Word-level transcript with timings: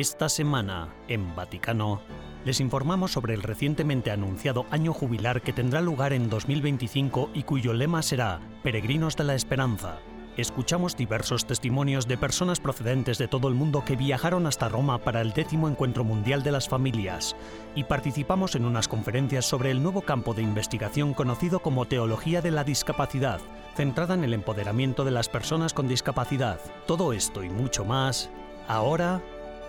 Esta 0.00 0.30
semana, 0.30 0.88
en 1.08 1.36
Vaticano, 1.36 2.00
les 2.46 2.60
informamos 2.60 3.12
sobre 3.12 3.34
el 3.34 3.42
recientemente 3.42 4.10
anunciado 4.10 4.64
año 4.70 4.94
jubilar 4.94 5.42
que 5.42 5.52
tendrá 5.52 5.82
lugar 5.82 6.14
en 6.14 6.30
2025 6.30 7.28
y 7.34 7.42
cuyo 7.42 7.74
lema 7.74 8.00
será 8.00 8.40
Peregrinos 8.62 9.14
de 9.16 9.24
la 9.24 9.34
Esperanza. 9.34 9.98
Escuchamos 10.38 10.96
diversos 10.96 11.44
testimonios 11.44 12.08
de 12.08 12.16
personas 12.16 12.60
procedentes 12.60 13.18
de 13.18 13.28
todo 13.28 13.48
el 13.48 13.54
mundo 13.54 13.84
que 13.84 13.94
viajaron 13.94 14.46
hasta 14.46 14.70
Roma 14.70 14.96
para 15.04 15.20
el 15.20 15.34
décimo 15.34 15.68
Encuentro 15.68 16.02
Mundial 16.02 16.42
de 16.42 16.52
las 16.52 16.66
Familias 16.66 17.36
y 17.74 17.84
participamos 17.84 18.54
en 18.54 18.64
unas 18.64 18.88
conferencias 18.88 19.44
sobre 19.44 19.70
el 19.70 19.82
nuevo 19.82 20.00
campo 20.00 20.32
de 20.32 20.40
investigación 20.40 21.12
conocido 21.12 21.60
como 21.60 21.84
Teología 21.84 22.40
de 22.40 22.52
la 22.52 22.64
Discapacidad, 22.64 23.42
centrada 23.76 24.14
en 24.14 24.24
el 24.24 24.32
empoderamiento 24.32 25.04
de 25.04 25.10
las 25.10 25.28
personas 25.28 25.74
con 25.74 25.88
discapacidad. 25.88 26.58
Todo 26.86 27.12
esto 27.12 27.44
y 27.44 27.50
mucho 27.50 27.84
más, 27.84 28.30
ahora 28.66 29.20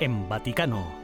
en 0.02 0.28
Vaticano. 0.28 1.00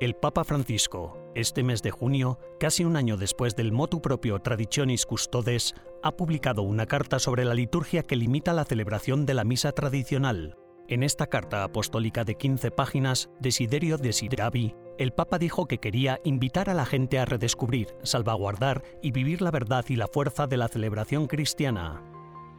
El 0.00 0.14
Papa 0.14 0.44
Francisco, 0.44 1.16
este 1.34 1.62
mes 1.62 1.82
de 1.82 1.90
junio, 1.90 2.38
casi 2.58 2.84
un 2.84 2.96
año 2.96 3.16
después 3.16 3.54
del 3.54 3.72
motu 3.72 4.02
propio 4.02 4.40
Traditionis 4.40 5.06
Custodes, 5.06 5.74
ha 6.02 6.16
publicado 6.16 6.62
una 6.62 6.86
carta 6.86 7.20
sobre 7.20 7.44
la 7.44 7.54
liturgia 7.54 8.02
que 8.02 8.16
limita 8.16 8.52
la 8.52 8.64
celebración 8.64 9.24
de 9.24 9.34
la 9.34 9.44
misa 9.44 9.70
tradicional. 9.70 10.56
En 10.88 11.04
esta 11.04 11.28
carta 11.28 11.62
apostólica 11.64 12.24
de 12.24 12.34
15 12.34 12.70
páginas, 12.72 13.30
Desiderio 13.40 13.98
Desideravi, 13.98 14.74
el 14.98 15.12
Papa 15.12 15.38
dijo 15.38 15.66
que 15.66 15.78
quería 15.78 16.20
invitar 16.24 16.70
a 16.70 16.74
la 16.74 16.86
gente 16.86 17.18
a 17.18 17.24
redescubrir, 17.24 17.88
salvaguardar 18.02 18.82
y 19.02 19.10
vivir 19.12 19.42
la 19.42 19.50
verdad 19.50 19.84
y 19.88 19.96
la 19.96 20.08
fuerza 20.08 20.46
de 20.46 20.56
la 20.56 20.68
celebración 20.68 21.26
cristiana. 21.26 22.02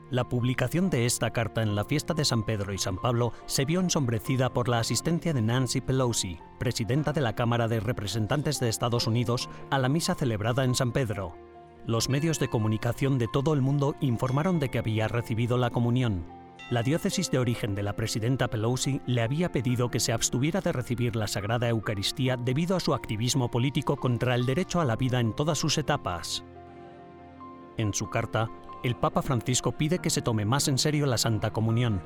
La 0.10 0.30
publicación 0.30 0.90
de 0.90 1.06
esta 1.06 1.32
carta 1.32 1.62
en 1.62 1.76
la 1.76 1.84
fiesta 1.84 2.14
de 2.14 2.24
San 2.24 2.44
Pedro 2.44 2.74
y 2.74 2.78
San 2.78 2.98
Pablo 2.98 3.34
se 3.46 3.66
vio 3.66 3.82
ensombrecida 3.82 4.54
por 4.54 4.70
la 4.70 4.80
asistencia 4.80 5.34
de 5.34 5.42
Nancy 5.42 5.82
Pelosi, 5.82 6.40
presidenta 6.60 7.12
de 7.12 7.20
la 7.20 7.36
Cámara 7.36 7.68
de 7.68 7.82
Representantes 7.82 8.62
de 8.62 8.70
Estados 8.70 9.06
Unidos, 9.06 9.50
a 9.70 9.80
la 9.80 9.90
misa 9.90 10.16
celebrada 10.16 10.64
en 10.64 10.76
San 10.76 10.94
Pedro. 10.94 11.36
Los 11.86 12.08
medios 12.08 12.40
de 12.40 12.48
comunicación 12.48 13.18
de 13.18 13.28
todo 13.28 13.54
el 13.54 13.62
mundo 13.62 13.96
informaron 14.00 14.60
de 14.60 14.70
que 14.70 14.80
había 14.80 15.10
recibido 15.10 15.58
la 15.58 15.72
comunión. 15.72 16.37
La 16.70 16.84
diócesis 16.84 17.32
de 17.32 17.40
origen 17.40 17.76
de 17.76 17.84
la 17.84 17.96
presidenta 17.96 18.50
Pelosi 18.50 19.00
le 19.06 19.22
había 19.22 19.54
pedido 19.54 19.90
que 19.90 20.02
se 20.02 20.12
abstuviera 20.12 20.60
de 20.60 20.74
recibir 20.74 21.16
la 21.16 21.28
Sagrada 21.28 21.70
Eucaristía 21.70 22.36
debido 22.36 22.76
a 22.76 22.82
su 22.82 22.94
activismo 22.94 23.50
político 23.50 23.96
contra 23.96 24.36
el 24.36 24.46
derecho 24.46 24.82
a 24.82 24.86
la 24.86 24.98
vida 24.98 25.22
en 25.22 25.34
todas 25.34 25.58
sus 25.58 25.78
etapas. 25.78 26.44
En 27.78 27.94
su 27.94 28.10
carta, 28.10 28.50
el 28.84 28.98
Papa 28.98 29.22
Francisco 29.22 29.72
pide 29.72 30.00
que 30.00 30.10
se 30.10 30.22
tome 30.22 30.44
más 30.44 30.68
en 30.68 30.78
serio 30.78 31.06
la 31.06 31.18
Santa 31.18 31.52
Comunión. 31.52 32.02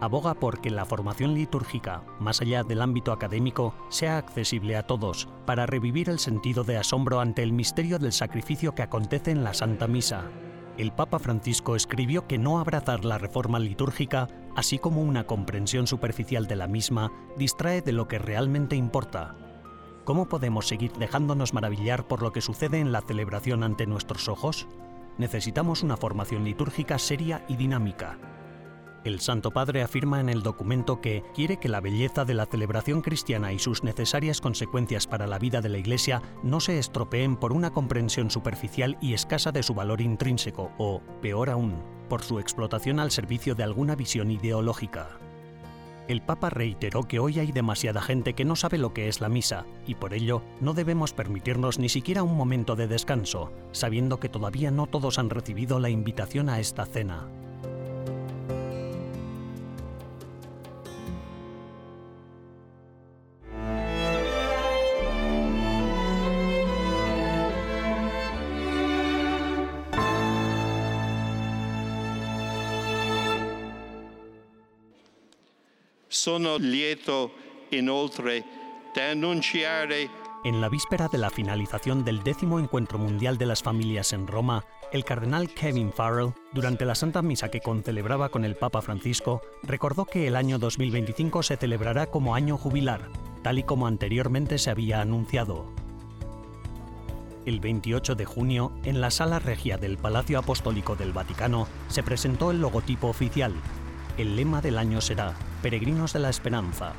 Aboga 0.00 0.34
por 0.34 0.60
que 0.60 0.70
la 0.70 0.84
formación 0.84 1.34
litúrgica, 1.34 2.04
más 2.20 2.40
allá 2.40 2.62
del 2.62 2.82
ámbito 2.82 3.12
académico, 3.12 3.74
sea 3.88 4.18
accesible 4.18 4.76
a 4.76 4.86
todos, 4.86 5.28
para 5.46 5.66
revivir 5.66 6.10
el 6.10 6.18
sentido 6.20 6.64
de 6.64 6.76
asombro 6.76 7.18
ante 7.18 7.42
el 7.42 7.52
misterio 7.52 7.98
del 7.98 8.12
sacrificio 8.12 8.74
que 8.74 8.82
acontece 8.82 9.30
en 9.32 9.42
la 9.42 9.54
Santa 9.54 9.88
Misa. 9.88 10.30
El 10.76 10.92
Papa 10.92 11.18
Francisco 11.18 11.76
escribió 11.76 12.26
que 12.26 12.38
no 12.38 12.58
abrazar 12.58 13.04
la 13.04 13.18
reforma 13.18 13.58
litúrgica, 13.58 14.28
así 14.54 14.78
como 14.78 15.02
una 15.02 15.24
comprensión 15.24 15.86
superficial 15.86 16.46
de 16.46 16.56
la 16.56 16.66
misma, 16.66 17.12
distrae 17.36 17.82
de 17.82 17.92
lo 17.92 18.08
que 18.08 18.18
realmente 18.18 18.76
importa. 18.76 19.34
¿Cómo 20.04 20.28
podemos 20.28 20.68
seguir 20.68 20.92
dejándonos 20.92 21.54
maravillar 21.54 22.06
por 22.06 22.22
lo 22.22 22.32
que 22.32 22.40
sucede 22.40 22.78
en 22.78 22.92
la 22.92 23.00
celebración 23.00 23.64
ante 23.64 23.86
nuestros 23.86 24.28
ojos? 24.28 24.68
necesitamos 25.18 25.82
una 25.82 25.96
formación 25.96 26.44
litúrgica 26.44 26.98
seria 26.98 27.44
y 27.48 27.56
dinámica. 27.56 28.18
El 29.06 29.20
Santo 29.20 29.52
Padre 29.52 29.82
afirma 29.82 30.18
en 30.18 30.28
el 30.28 30.42
documento 30.42 31.00
que 31.00 31.22
quiere 31.32 31.58
que 31.58 31.68
la 31.68 31.80
belleza 31.80 32.24
de 32.24 32.34
la 32.34 32.44
celebración 32.44 33.02
cristiana 33.02 33.52
y 33.52 33.60
sus 33.60 33.84
necesarias 33.84 34.40
consecuencias 34.40 35.06
para 35.06 35.28
la 35.28 35.38
vida 35.38 35.60
de 35.60 35.68
la 35.68 35.78
Iglesia 35.78 36.22
no 36.42 36.58
se 36.58 36.80
estropeen 36.80 37.36
por 37.36 37.52
una 37.52 37.70
comprensión 37.70 38.32
superficial 38.32 38.98
y 39.00 39.14
escasa 39.14 39.52
de 39.52 39.62
su 39.62 39.74
valor 39.74 40.00
intrínseco 40.00 40.72
o, 40.76 41.02
peor 41.22 41.50
aún, 41.50 41.84
por 42.08 42.22
su 42.22 42.40
explotación 42.40 42.98
al 42.98 43.12
servicio 43.12 43.54
de 43.54 43.62
alguna 43.62 43.94
visión 43.94 44.28
ideológica. 44.32 45.20
El 46.08 46.20
Papa 46.20 46.50
reiteró 46.50 47.04
que 47.04 47.20
hoy 47.20 47.38
hay 47.38 47.52
demasiada 47.52 48.02
gente 48.02 48.32
que 48.32 48.44
no 48.44 48.56
sabe 48.56 48.76
lo 48.76 48.92
que 48.92 49.06
es 49.06 49.20
la 49.20 49.28
misa, 49.28 49.66
y 49.86 49.94
por 49.94 50.14
ello 50.14 50.42
no 50.60 50.74
debemos 50.74 51.12
permitirnos 51.12 51.78
ni 51.78 51.88
siquiera 51.88 52.24
un 52.24 52.36
momento 52.36 52.74
de 52.74 52.88
descanso, 52.88 53.52
sabiendo 53.70 54.18
que 54.18 54.28
todavía 54.28 54.72
no 54.72 54.88
todos 54.88 55.20
han 55.20 55.30
recibido 55.30 55.78
la 55.78 55.90
invitación 55.90 56.48
a 56.48 56.58
esta 56.58 56.86
cena. 56.86 57.28
En 80.44 80.60
la 80.62 80.70
víspera 80.70 81.08
de 81.08 81.18
la 81.18 81.28
finalización 81.28 82.04
del 82.04 82.22
décimo 82.22 82.58
Encuentro 82.58 82.98
Mundial 82.98 83.36
de 83.36 83.44
las 83.44 83.62
Familias 83.62 84.14
en 84.14 84.26
Roma, 84.26 84.64
el 84.92 85.04
cardenal 85.04 85.52
Kevin 85.52 85.92
Farrell, 85.92 86.32
durante 86.54 86.86
la 86.86 86.94
Santa 86.94 87.20
Misa 87.20 87.50
que 87.50 87.60
concelebraba 87.60 88.30
con 88.30 88.46
el 88.46 88.54
Papa 88.54 88.80
Francisco, 88.80 89.42
recordó 89.62 90.06
que 90.06 90.26
el 90.26 90.36
año 90.36 90.58
2025 90.58 91.42
se 91.42 91.56
celebrará 91.56 92.06
como 92.06 92.34
año 92.34 92.56
jubilar, 92.56 93.10
tal 93.42 93.58
y 93.58 93.64
como 93.64 93.86
anteriormente 93.86 94.56
se 94.56 94.70
había 94.70 95.02
anunciado. 95.02 95.66
El 97.44 97.60
28 97.60 98.14
de 98.14 98.24
junio, 98.24 98.72
en 98.84 99.02
la 99.02 99.10
sala 99.10 99.38
regia 99.38 99.76
del 99.76 99.98
Palacio 99.98 100.38
Apostólico 100.38 100.96
del 100.96 101.12
Vaticano, 101.12 101.68
se 101.88 102.02
presentó 102.02 102.50
el 102.50 102.60
logotipo 102.60 103.08
oficial. 103.08 103.52
El 104.16 104.34
lema 104.34 104.62
del 104.62 104.78
año 104.78 105.00
será 105.02 105.34
Peregrinos 105.62 106.12
de 106.12 106.20
la 106.20 106.30
Esperanza. 106.30 106.92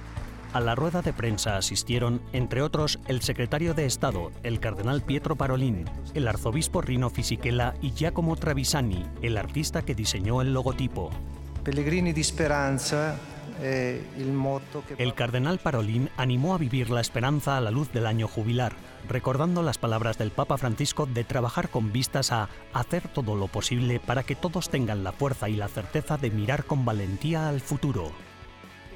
A 0.53 0.59
la 0.59 0.75
rueda 0.75 1.01
de 1.01 1.13
prensa 1.13 1.57
asistieron, 1.57 2.22
entre 2.34 2.62
otros, 2.62 3.00
el 3.07 3.22
secretario 3.22 3.73
de 3.73 3.85
Estado, 3.85 4.31
el 4.44 4.59
cardenal 4.59 5.01
Pietro 5.01 5.35
Parolin, 5.35 5.85
el 6.13 6.28
arzobispo 6.28 6.81
Rino 6.81 7.09
Fisichella 7.09 7.73
y 7.81 7.91
Giacomo 7.91 8.35
Travisani, 8.35 9.06
el 9.22 9.38
artista 9.38 9.84
que 9.84 9.94
diseñó 9.94 10.41
el 10.41 10.53
logotipo. 10.53 11.12
Pellegrini 11.63 12.13
di 12.13 12.23
Speranza 12.23 13.18
El 14.97 15.13
cardenal 15.16 15.57
Parolin 15.59 16.09
animó 16.16 16.53
a 16.53 16.57
vivir 16.57 16.89
la 16.89 17.01
esperanza 17.01 17.57
a 17.57 17.62
la 17.62 17.72
luz 17.72 17.91
del 17.91 18.06
año 18.06 18.28
jubilar, 18.28 18.74
recordando 19.09 19.63
las 19.63 19.78
palabras 19.78 20.18
del 20.18 20.31
Papa 20.31 20.57
Francisco 20.57 21.07
de 21.07 21.24
trabajar 21.24 21.69
con 21.69 21.91
vistas 21.91 22.31
a 22.31 22.50
hacer 22.74 23.07
todo 23.07 23.35
lo 23.35 23.47
posible 23.47 24.00
para 24.00 24.24
que 24.24 24.35
todos 24.35 24.69
tengan 24.69 25.03
la 25.03 25.12
fuerza 25.12 25.50
y 25.50 25.56
la 25.56 25.68
certeza 25.68 26.18
de 26.18 26.30
mirar 26.30 26.65
con 26.65 26.86
valentía 26.86 27.50
al 27.50 27.60
futuro. 27.60 28.12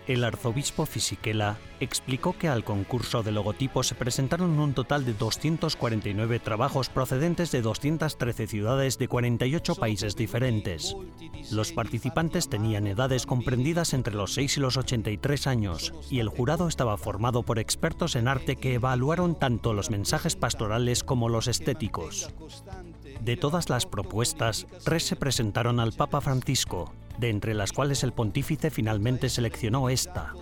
El 0.08 0.24
arzobispo 0.24 0.88
Fisichella 0.88 1.58
explicó 1.80 2.34
que 2.38 2.48
al 2.48 2.64
concurso 2.64 3.22
de 3.22 3.32
logotipo 3.32 3.84
se 3.84 3.96
presentaron 3.96 4.60
un 4.60 4.74
total 4.74 5.06
de 5.06 5.14
249 5.14 6.40
trabajos 6.40 6.90
procedentes 6.90 7.52
de 7.52 7.62
213 7.62 8.48
ciudades 8.48 8.98
de 8.98 9.08
48 9.08 9.76
países 9.76 10.16
diferentes. 10.16 10.96
Los 11.52 11.72
participantes 11.72 12.50
tenían 12.50 12.88
edades 12.88 13.26
comprendidas 13.26 13.94
entre 13.94 14.16
los 14.16 14.34
6 14.34 14.58
y 14.58 14.60
los 14.60 14.78
83 14.78 15.48
años, 15.48 15.94
y 16.10 16.20
el 16.20 16.30
jurado 16.30 16.68
estaba 16.68 16.98
formado 16.98 17.44
por 17.44 17.60
expertos 17.60 18.16
en 18.16 18.28
arte 18.28 18.56
que 18.56 18.74
evaluaron 18.74 19.36
tanto 19.36 19.74
los 19.74 19.92
mensajes 19.92 20.36
pastorales 20.36 21.04
como 21.04 21.30
los 21.30 21.48
estéticos. 21.48 22.34
De 23.22 23.38
todas 23.38 23.70
las 23.70 23.86
propuestas, 23.86 24.66
tres 24.84 25.04
se 25.04 25.16
presentaron 25.16 25.80
al 25.80 25.94
Papa 25.94 26.22
Francisco, 26.22 26.92
de 27.18 27.30
entre 27.30 27.54
las 27.54 27.72
cuales 27.72 28.04
el 28.04 28.14
pontífice 28.14 28.70
finalmente 28.70 29.30
seleccionó 29.30 29.90
esta. 29.90 30.34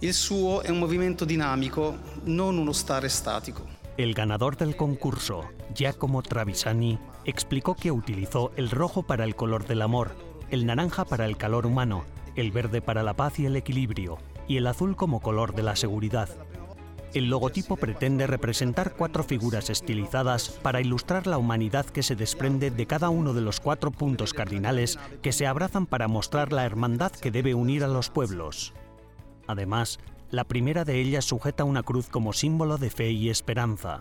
Il 0.00 0.12
suo 0.12 0.62
è 0.62 0.70
un 0.70 0.78
movimento 0.78 1.24
dinamico, 1.24 1.96
non 2.24 2.58
uno 2.58 2.72
stare 2.72 3.08
statico. 3.08 3.64
El 3.96 4.12
ganador 4.12 4.56
del 4.56 4.74
concurso, 4.74 5.50
Giacomo 5.72 6.20
Travisani, 6.20 6.98
explicó 7.24 7.74
que 7.74 7.92
utilizó 7.92 8.50
el 8.56 8.70
rojo 8.70 9.04
para 9.04 9.24
el 9.24 9.34
color 9.34 9.66
del 9.66 9.82
amor, 9.82 10.16
el 10.50 10.66
naranja 10.66 11.04
para 11.04 11.26
el 11.26 11.36
calor 11.36 11.64
humano, 11.64 12.04
el 12.34 12.50
verde 12.50 12.82
para 12.82 13.02
la 13.02 13.14
paz 13.14 13.38
y 13.38 13.46
el 13.46 13.56
equilibrio, 13.56 14.18
y 14.48 14.56
el 14.56 14.66
azul 14.66 14.96
como 14.96 15.20
color 15.20 15.54
de 15.54 15.62
la 15.62 15.76
seguridad. 15.76 16.28
El 17.14 17.30
logotipo 17.30 17.76
pretende 17.76 18.26
representar 18.26 18.96
cuatro 18.96 19.22
figuras 19.22 19.70
estilizadas 19.70 20.48
para 20.48 20.80
ilustrar 20.80 21.28
la 21.28 21.38
humanidad 21.38 21.86
que 21.86 22.02
se 22.02 22.16
desprende 22.16 22.72
de 22.72 22.86
cada 22.86 23.08
uno 23.08 23.32
de 23.34 23.40
los 23.40 23.60
cuatro 23.60 23.92
puntos 23.92 24.34
cardinales 24.34 24.98
que 25.22 25.30
se 25.30 25.46
abrazan 25.46 25.86
para 25.86 26.08
mostrar 26.08 26.52
la 26.52 26.64
hermandad 26.64 27.12
que 27.12 27.30
debe 27.30 27.54
unir 27.54 27.84
a 27.84 27.88
los 27.88 28.10
pueblos. 28.10 28.74
Además, 29.46 30.00
la 30.32 30.42
primera 30.42 30.84
de 30.84 31.00
ellas 31.00 31.24
sujeta 31.24 31.62
una 31.62 31.84
cruz 31.84 32.08
como 32.08 32.32
símbolo 32.32 32.78
de 32.78 32.90
fe 32.90 33.12
y 33.12 33.30
esperanza. 33.30 34.00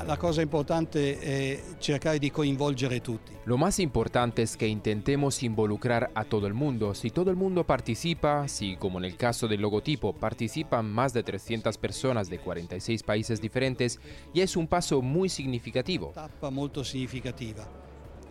La 0.00 0.16
cosa 0.16 0.40
importante 0.40 1.52
es 1.52 1.76
cercare 1.78 2.18
di 2.18 2.30
coinvolgere 2.30 3.00
tutti. 3.00 3.32
Lo 3.44 3.58
más 3.58 3.78
importante 3.78 4.42
es 4.42 4.56
que 4.56 4.66
intentemos 4.66 5.42
involucrar 5.42 6.10
a 6.14 6.24
todo 6.24 6.46
el 6.46 6.54
mundo. 6.54 6.94
Si 6.94 7.10
todo 7.10 7.30
el 7.30 7.36
mundo 7.36 7.64
participa, 7.64 8.48
si 8.48 8.76
como 8.76 8.98
en 8.98 9.04
el 9.04 9.16
caso 9.16 9.46
del 9.48 9.60
logotipo 9.60 10.14
participan 10.14 10.90
más 10.90 11.12
de 11.12 11.22
300 11.22 11.76
personas 11.76 12.30
de 12.30 12.38
46 12.38 13.02
países 13.02 13.40
diferentes, 13.40 14.00
ya 14.32 14.44
es 14.44 14.56
un 14.56 14.66
paso 14.66 15.02
muy 15.02 15.28
significativo. 15.28 16.12
Tappa 16.14 16.50
molto 16.50 16.82
significativa. 16.82 17.68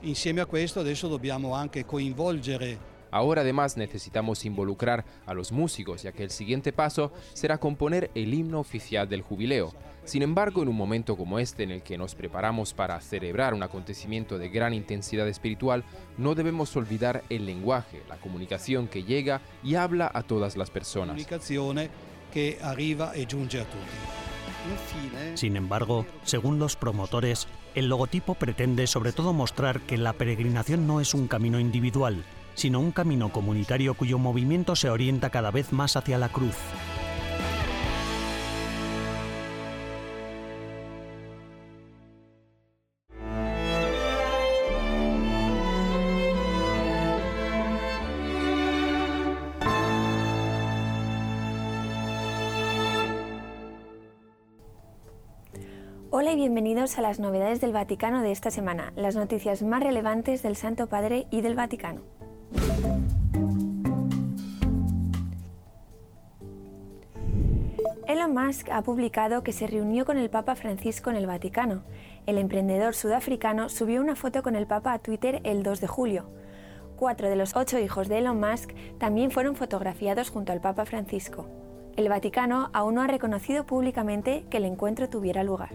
Insieme 0.01 0.41
a 0.41 0.47
questo 0.47 0.79
adesso 0.79 1.07
dobbiamo 1.07 1.53
anche 1.53 1.85
coinvolgere 1.85 2.90
Ahora 3.11 3.41
además 3.41 3.77
necesitamos 3.77 4.45
involucrar 4.45 5.05
a 5.25 5.33
los 5.33 5.51
músicos, 5.51 6.03
ya 6.03 6.11
que 6.11 6.23
el 6.23 6.31
siguiente 6.31 6.73
paso 6.73 7.11
será 7.33 7.57
componer 7.57 8.09
el 8.15 8.33
himno 8.33 8.59
oficial 8.59 9.07
del 9.07 9.21
jubileo. 9.21 9.73
Sin 10.03 10.23
embargo, 10.23 10.63
en 10.63 10.69
un 10.69 10.75
momento 10.75 11.15
como 11.15 11.37
este 11.37 11.63
en 11.63 11.71
el 11.71 11.83
que 11.83 11.97
nos 11.97 12.15
preparamos 12.15 12.73
para 12.73 12.99
celebrar 13.01 13.53
un 13.53 13.61
acontecimiento 13.61 14.39
de 14.39 14.49
gran 14.49 14.73
intensidad 14.73 15.27
espiritual, 15.27 15.83
no 16.17 16.33
debemos 16.33 16.75
olvidar 16.75 17.23
el 17.29 17.45
lenguaje, 17.45 18.01
la 18.09 18.17
comunicación 18.17 18.87
que 18.87 19.03
llega 19.03 19.41
y 19.63 19.75
habla 19.75 20.09
a 20.11 20.23
todas 20.23 20.57
las 20.57 20.71
personas. 20.71 21.17
arriva 22.63 23.11
e 23.13 23.25
giunge 23.25 23.59
a 23.59 23.65
tutti. 23.65 24.21
Infine, 24.69 25.37
Sin 25.37 25.55
embargo, 25.55 26.05
según 26.23 26.59
los 26.59 26.75
promotores, 26.75 27.47
el 27.75 27.89
logotipo 27.89 28.35
pretende 28.35 28.87
sobre 28.87 29.11
todo 29.11 29.33
mostrar 29.33 29.81
que 29.81 29.97
la 29.97 30.13
peregrinación 30.13 30.87
no 30.87 31.01
es 31.01 31.13
un 31.13 31.27
camino 31.27 31.59
individual, 31.59 32.23
sino 32.56 32.80
un 32.80 32.92
camino 32.92 33.31
comunitario 33.31 33.94
cuyo 33.94 34.18
movimiento 34.18 34.75
se 34.75 34.89
orienta 34.89 35.30
cada 35.30 35.51
vez 35.51 35.74
más 35.74 35.95
hacia 35.95 36.18
la 36.18 36.30
cruz. 36.30 36.56
Hola 56.13 56.33
y 56.33 56.36
bienvenidos 56.36 56.97
a 56.97 57.01
las 57.01 57.19
novedades 57.19 57.62
del 57.62 57.71
Vaticano 57.71 58.21
de 58.21 58.31
esta 58.31 58.51
semana, 58.51 58.92
las 58.95 59.15
noticias 59.15 59.63
más 59.63 59.81
relevantes 59.81 60.44
del 60.44 60.56
Santo 60.56 60.88
Padre 60.88 61.25
y 61.31 61.42
del 61.42 61.56
Vaticano. 61.56 62.20
Elon 68.31 68.48
Musk 68.48 68.69
ha 68.69 68.81
publicado 68.81 69.44
que 69.44 69.51
se 69.51 69.68
reunió 69.68 70.06
con 70.06 70.18
el 70.18 70.30
Papa 70.30 70.56
Francisco 70.56 71.10
en 71.10 71.18
el 71.18 71.28
Vaticano. 71.28 71.83
El 72.25 72.38
emprendedor 72.38 72.95
sudafricano 72.95 73.68
subió 73.68 74.00
una 74.00 74.16
foto 74.16 74.42
con 74.42 74.56
el 74.56 74.68
Papa 74.68 74.94
a 74.94 75.00
Twitter 75.00 75.42
el 75.44 75.63
2 75.63 75.81
de 75.81 75.88
julio. 75.88 76.30
Cuatro 76.95 77.28
de 77.28 77.36
los 77.36 77.57
ocho 77.57 77.78
hijos 77.78 78.07
de 78.07 78.19
Elon 78.19 78.39
Musk 78.39 78.72
también 79.00 79.31
fueron 79.31 79.57
fotografiados 79.57 80.30
junto 80.30 80.54
al 80.54 80.62
Papa 80.62 80.86
Francisco. 80.86 81.45
El 81.98 82.07
Vaticano 82.07 82.69
aún 82.72 82.95
no 82.95 83.01
ha 83.01 83.07
reconocido 83.07 83.66
públicamente 83.66 84.45
que 84.50 84.57
el 84.57 84.66
encuentro 84.66 85.10
tuviera 85.10 85.44
lugar. 85.44 85.72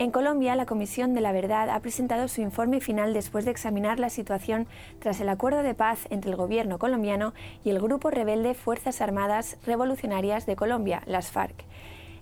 En 0.00 0.12
Colombia, 0.12 0.54
la 0.54 0.64
Comisión 0.64 1.12
de 1.12 1.20
la 1.20 1.32
Verdad 1.32 1.70
ha 1.70 1.80
presentado 1.80 2.28
su 2.28 2.40
informe 2.40 2.80
final 2.80 3.12
después 3.12 3.44
de 3.44 3.50
examinar 3.50 3.98
la 3.98 4.10
situación 4.10 4.68
tras 5.00 5.20
el 5.20 5.28
acuerdo 5.28 5.64
de 5.64 5.74
paz 5.74 6.06
entre 6.10 6.30
el 6.30 6.36
gobierno 6.36 6.78
colombiano 6.78 7.34
y 7.64 7.70
el 7.70 7.80
grupo 7.80 8.08
rebelde 8.08 8.54
Fuerzas 8.54 9.00
Armadas 9.00 9.56
Revolucionarias 9.66 10.46
de 10.46 10.54
Colombia, 10.54 11.02
las 11.06 11.32
FARC. 11.32 11.64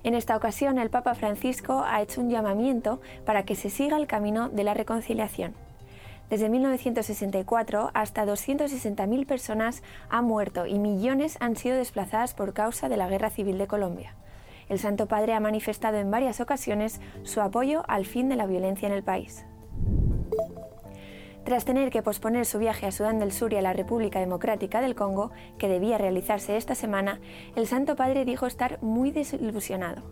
En 0.05 0.15
esta 0.15 0.39
ocasión, 0.39 0.79
el 0.79 0.89
Papa 0.89 1.15
Francisco 1.15 1.85
ha 1.87 2.01
hecho 2.01 2.23
un 2.23 2.31
llamamiento 2.31 3.03
para 3.27 3.45
que 3.45 3.55
se 3.55 3.69
siga 3.69 3.99
el 3.99 4.07
camino 4.07 4.49
de 4.49 4.65
la 4.65 4.73
reconciliación. 4.73 5.53
Desde 6.31 6.49
1964, 6.49 7.91
hasta 7.93 8.25
260.000 8.25 9.27
personas 9.27 9.83
han 10.09 10.25
muerto 10.25 10.65
y 10.65 10.79
millones 10.79 11.37
han 11.41 11.57
sido 11.57 11.77
desplazadas 11.77 12.33
por 12.33 12.55
causa 12.55 12.89
de 12.89 12.97
la 12.97 13.09
Guerra 13.11 13.29
Civil 13.29 13.59
de 13.59 13.67
Colombia. 13.67 14.15
El 14.69 14.79
Santo 14.79 15.07
Padre 15.07 15.35
ha 15.35 15.41
manifestado 15.41 15.97
en 15.99 16.11
varias 16.11 16.41
ocasiones 16.41 17.01
su 17.23 17.41
apoyo 17.41 17.85
al 17.89 18.05
fin 18.05 18.29
de 18.29 18.37
la 18.37 18.47
violencia 18.47 18.89
en 18.89 18.95
el 18.95 19.03
país. 19.03 19.47
Tras 21.45 21.65
tener 21.65 21.91
que 21.91 22.03
posponer 22.03 22.45
su 22.45 22.59
viaje 22.59 22.87
a 22.87 22.91
Sudán 22.91 23.21
del 23.21 23.31
Sur 23.31 23.53
y 23.53 23.57
a 23.57 23.63
la 23.63 23.73
República 23.73 24.19
Democrática 24.19 24.81
del 24.81 24.97
Congo, 24.97 25.31
que 25.59 25.69
debía 25.69 25.97
realizarse 25.97 26.57
esta 26.57 26.75
semana, 26.75 27.21
el 27.55 27.69
Santo 27.69 27.95
Padre 27.95 28.25
dijo 28.25 28.47
estar 28.47 28.83
muy 28.83 29.13
desilusionado. 29.13 30.03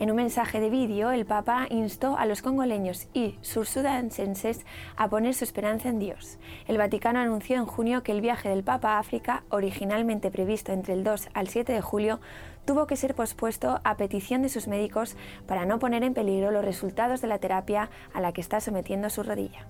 En 0.00 0.10
un 0.10 0.16
mensaje 0.16 0.60
de 0.60 0.70
vídeo, 0.70 1.12
el 1.12 1.26
Papa 1.26 1.66
instó 1.70 2.16
a 2.16 2.26
los 2.26 2.42
congoleños 2.42 3.08
y 3.12 3.38
sursudansenses 3.40 4.64
a 4.96 5.08
poner 5.08 5.34
su 5.34 5.44
esperanza 5.44 5.88
en 5.88 5.98
Dios. 5.98 6.38
El 6.66 6.78
Vaticano 6.78 7.20
anunció 7.20 7.56
en 7.56 7.66
junio 7.66 8.02
que 8.02 8.12
el 8.12 8.20
viaje 8.20 8.48
del 8.48 8.64
Papa 8.64 8.94
a 8.94 8.98
África, 8.98 9.44
originalmente 9.50 10.30
previsto 10.30 10.72
entre 10.72 10.94
el 10.94 11.04
2 11.04 11.28
al 11.34 11.48
7 11.48 11.72
de 11.72 11.80
julio, 11.80 12.20
tuvo 12.64 12.86
que 12.86 12.96
ser 12.96 13.14
pospuesto 13.14 13.80
a 13.84 13.96
petición 13.96 14.42
de 14.42 14.48
sus 14.48 14.68
médicos 14.68 15.16
para 15.46 15.66
no 15.66 15.78
poner 15.78 16.02
en 16.02 16.14
peligro 16.14 16.50
los 16.50 16.64
resultados 16.64 17.20
de 17.20 17.28
la 17.28 17.38
terapia 17.38 17.90
a 18.12 18.20
la 18.20 18.32
que 18.32 18.40
está 18.40 18.60
sometiendo 18.60 19.10
su 19.10 19.22
rodilla. 19.22 19.66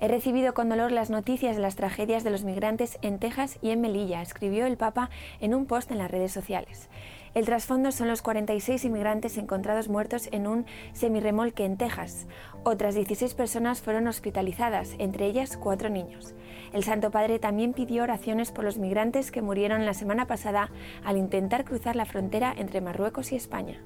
He 0.00 0.08
recibido 0.08 0.54
con 0.54 0.70
dolor 0.70 0.92
las 0.92 1.10
noticias 1.10 1.56
de 1.56 1.62
las 1.62 1.76
tragedias 1.76 2.24
de 2.24 2.30
los 2.30 2.42
migrantes 2.42 2.98
en 3.02 3.18
Texas 3.18 3.58
y 3.60 3.68
en 3.68 3.82
Melilla, 3.82 4.22
escribió 4.22 4.64
el 4.64 4.78
Papa 4.78 5.10
en 5.40 5.54
un 5.54 5.66
post 5.66 5.90
en 5.90 5.98
las 5.98 6.10
redes 6.10 6.32
sociales. 6.32 6.88
El 7.34 7.44
trasfondo 7.44 7.92
son 7.92 8.08
los 8.08 8.22
46 8.22 8.82
inmigrantes 8.86 9.36
encontrados 9.36 9.88
muertos 9.88 10.30
en 10.32 10.46
un 10.46 10.64
semirremolque 10.94 11.66
en 11.66 11.76
Texas. 11.76 12.26
Otras 12.64 12.94
16 12.94 13.34
personas 13.34 13.82
fueron 13.82 14.08
hospitalizadas, 14.08 14.94
entre 14.98 15.26
ellas 15.26 15.58
cuatro 15.58 15.90
niños. 15.90 16.34
El 16.72 16.82
Santo 16.82 17.10
Padre 17.10 17.38
también 17.38 17.74
pidió 17.74 18.02
oraciones 18.02 18.52
por 18.52 18.64
los 18.64 18.78
migrantes 18.78 19.30
que 19.30 19.42
murieron 19.42 19.84
la 19.84 19.94
semana 19.94 20.26
pasada 20.26 20.70
al 21.04 21.18
intentar 21.18 21.66
cruzar 21.66 21.94
la 21.94 22.06
frontera 22.06 22.54
entre 22.56 22.80
Marruecos 22.80 23.32
y 23.32 23.36
España. 23.36 23.80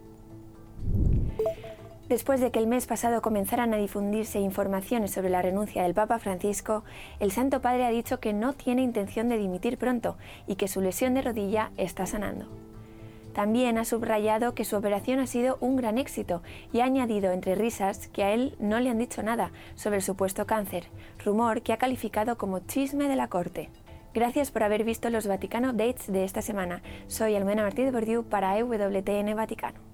Después 2.15 2.41
de 2.41 2.53
que 2.53 2.61
el 2.61 2.69
mes 2.69 2.87
pasado 2.87 3.21
comenzaran 3.23 3.75
a 3.75 3.77
difundirse 3.77 4.39
informaciones 4.39 5.11
sobre 5.11 5.31
la 5.31 5.43
renuncia 5.43 5.83
del 5.83 5.95
Papa 5.95 6.21
Francisco, 6.21 6.85
el 7.19 7.33
Santo 7.33 7.61
Padre 7.61 7.87
ha 7.87 7.91
dicho 7.91 8.21
que 8.21 8.33
no 8.33 8.53
tiene 8.53 8.83
intención 8.83 9.29
de 9.29 9.37
dimitir 9.37 9.79
pronto 9.79 10.17
y 10.47 10.55
que 10.55 10.69
su 10.69 10.81
lesión 10.81 11.15
de 11.15 11.23
rodilla 11.23 11.73
está 11.77 12.07
sanando. 12.07 12.47
También 13.33 13.79
ha 13.79 13.85
subrayado 13.85 14.55
que 14.55 14.65
su 14.65 14.77
operación 14.77 15.19
ha 15.19 15.27
sido 15.27 15.59
un 15.61 15.75
gran 15.75 15.99
éxito 15.99 16.41
y 16.73 16.79
ha 16.79 16.85
añadido 16.85 17.33
entre 17.33 17.57
risas 17.57 18.07
que 18.07 18.23
a 18.23 18.33
él 18.33 18.55
no 18.61 18.79
le 18.79 18.91
han 18.91 18.99
dicho 18.99 19.25
nada 19.25 19.51
sobre 19.75 19.97
el 19.97 20.03
supuesto 20.03 20.47
cáncer, 20.47 20.85
rumor 21.25 21.63
que 21.63 21.73
ha 21.73 21.79
calificado 21.79 22.39
como 22.39 22.61
chisme 22.61 23.09
de 23.09 23.17
la 23.17 23.27
corte. 23.27 23.71
Gracias 24.15 24.53
por 24.53 24.63
haber 24.63 24.85
visto 24.85 25.11
los 25.11 25.27
Vaticano 25.27 25.73
Dates 25.73 26.07
de 26.07 26.23
esta 26.23 26.43
semana. 26.43 26.81
Soy 27.09 27.35
Almena 27.35 27.65
Martí 27.65 27.83
de 27.83 27.91
Bordiú 27.91 28.23
para 28.23 28.57
EWTN 28.57 29.35
Vaticano. 29.35 29.94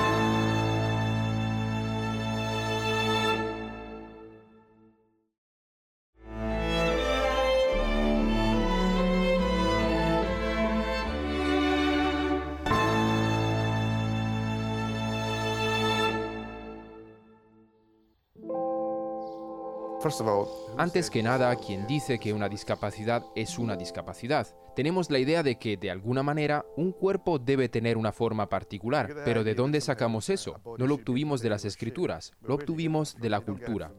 Antes 20.77 21.09
que 21.09 21.23
nada, 21.23 21.55
quien 21.55 21.87
dice 21.87 22.19
que 22.19 22.33
una 22.33 22.49
discapacidad 22.49 23.23
es 23.35 23.57
una 23.57 23.75
discapacidad. 23.75 24.47
Tenemos 24.75 25.09
la 25.09 25.19
idea 25.19 25.43
de 25.43 25.57
que, 25.57 25.77
de 25.77 25.91
alguna 25.91 26.23
manera, 26.23 26.65
un 26.77 26.91
cuerpo 26.91 27.39
debe 27.39 27.69
tener 27.69 27.97
una 27.97 28.11
forma 28.11 28.47
particular. 28.49 29.13
Pero 29.25 29.43
¿de 29.43 29.55
dónde 29.55 29.81
sacamos 29.81 30.29
eso? 30.29 30.59
No 30.77 30.87
lo 30.87 30.95
obtuvimos 30.95 31.41
de 31.41 31.49
las 31.49 31.65
escrituras, 31.65 32.33
lo 32.41 32.55
obtuvimos 32.55 33.15
de 33.19 33.29
la 33.29 33.41
cultura. 33.41 33.91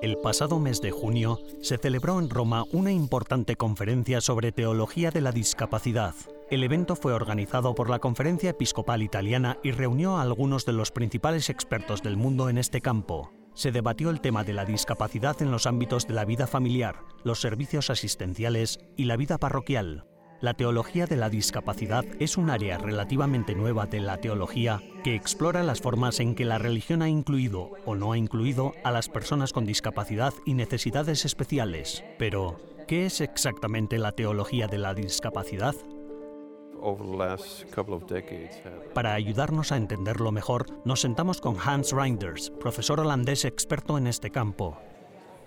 El 0.00 0.16
pasado 0.18 0.58
mes 0.58 0.80
de 0.80 0.90
junio 0.90 1.38
se 1.60 1.78
celebró 1.78 2.18
en 2.18 2.28
Roma 2.28 2.64
una 2.72 2.90
importante 2.90 3.54
conferencia 3.54 4.20
sobre 4.20 4.50
teología 4.50 5.12
de 5.12 5.20
la 5.20 5.30
discapacidad. 5.30 6.14
El 6.50 6.64
evento 6.64 6.96
fue 6.96 7.12
organizado 7.12 7.74
por 7.74 7.88
la 7.88 8.00
Conferencia 8.00 8.50
Episcopal 8.50 9.02
Italiana 9.02 9.58
y 9.62 9.70
reunió 9.70 10.16
a 10.16 10.22
algunos 10.22 10.66
de 10.66 10.72
los 10.72 10.90
principales 10.90 11.50
expertos 11.50 12.02
del 12.02 12.16
mundo 12.16 12.48
en 12.48 12.58
este 12.58 12.80
campo. 12.80 13.30
Se 13.54 13.70
debatió 13.70 14.10
el 14.10 14.20
tema 14.20 14.44
de 14.44 14.54
la 14.54 14.64
discapacidad 14.64 15.40
en 15.42 15.50
los 15.50 15.66
ámbitos 15.66 16.06
de 16.06 16.14
la 16.14 16.24
vida 16.24 16.46
familiar, 16.46 17.00
los 17.22 17.40
servicios 17.40 17.90
asistenciales 17.90 18.80
y 18.96 19.04
la 19.04 19.16
vida 19.16 19.38
parroquial. 19.38 20.06
La 20.40 20.54
teología 20.54 21.06
de 21.06 21.16
la 21.16 21.30
discapacidad 21.30 22.04
es 22.18 22.36
un 22.36 22.50
área 22.50 22.76
relativamente 22.76 23.54
nueva 23.54 23.86
de 23.86 24.00
la 24.00 24.16
teología 24.16 24.82
que 25.04 25.14
explora 25.14 25.62
las 25.62 25.80
formas 25.80 26.18
en 26.18 26.34
que 26.34 26.44
la 26.44 26.58
religión 26.58 27.00
ha 27.02 27.08
incluido 27.08 27.70
o 27.84 27.94
no 27.94 28.12
ha 28.12 28.18
incluido 28.18 28.72
a 28.82 28.90
las 28.90 29.08
personas 29.08 29.52
con 29.52 29.66
discapacidad 29.66 30.34
y 30.44 30.54
necesidades 30.54 31.24
especiales. 31.24 32.02
Pero, 32.18 32.58
¿qué 32.88 33.06
es 33.06 33.20
exactamente 33.20 33.98
la 33.98 34.12
teología 34.12 34.66
de 34.66 34.78
la 34.78 34.94
discapacidad? 34.94 35.76
Para 38.92 39.14
ayudarnos 39.14 39.72
a 39.72 39.76
entenderlo 39.76 40.32
mejor, 40.32 40.66
nos 40.84 41.00
sentamos 41.00 41.40
con 41.40 41.56
Hans 41.64 41.92
Reinders, 41.92 42.50
profesor 42.50 43.00
holandés 43.00 43.44
experto 43.44 43.96
en 43.98 44.06
este 44.06 44.30
campo. 44.30 44.78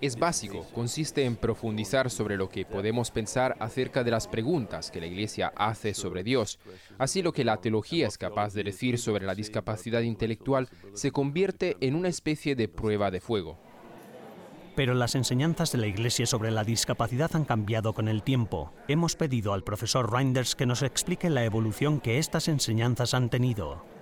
Es 0.00 0.18
básico, 0.18 0.66
consiste 0.74 1.24
en 1.24 1.36
profundizar 1.36 2.10
sobre 2.10 2.36
lo 2.36 2.50
que 2.50 2.66
podemos 2.66 3.10
pensar 3.10 3.56
acerca 3.60 4.04
de 4.04 4.10
las 4.10 4.28
preguntas 4.28 4.90
que 4.90 5.00
la 5.00 5.06
Iglesia 5.06 5.52
hace 5.56 5.94
sobre 5.94 6.22
Dios. 6.22 6.58
Así 6.98 7.22
lo 7.22 7.32
que 7.32 7.44
la 7.44 7.56
teología 7.58 8.06
es 8.06 8.18
capaz 8.18 8.52
de 8.52 8.64
decir 8.64 8.98
sobre 8.98 9.24
la 9.24 9.34
discapacidad 9.34 10.02
intelectual 10.02 10.68
se 10.92 11.12
convierte 11.12 11.78
en 11.80 11.94
una 11.94 12.08
especie 12.08 12.54
de 12.56 12.68
prueba 12.68 13.10
de 13.10 13.20
fuego. 13.20 13.58
Pero 14.76 14.92
las 14.94 15.14
enseñanzas 15.14 15.72
de 15.72 15.78
la 15.78 15.86
Iglesia 15.86 16.26
sobre 16.26 16.50
la 16.50 16.62
discapacidad 16.62 17.34
han 17.34 17.46
cambiado 17.46 17.94
con 17.94 18.08
el 18.08 18.22
tiempo. 18.22 18.72
Hemos 18.88 19.16
pedido 19.16 19.54
al 19.54 19.64
profesor 19.64 20.12
Reinders 20.12 20.54
que 20.54 20.66
nos 20.66 20.82
explique 20.82 21.30
la 21.30 21.44
evolución 21.44 21.98
que 21.98 22.18
estas 22.18 22.46
enseñanzas 22.46 23.14
han 23.14 23.30
tenido. 23.30 23.95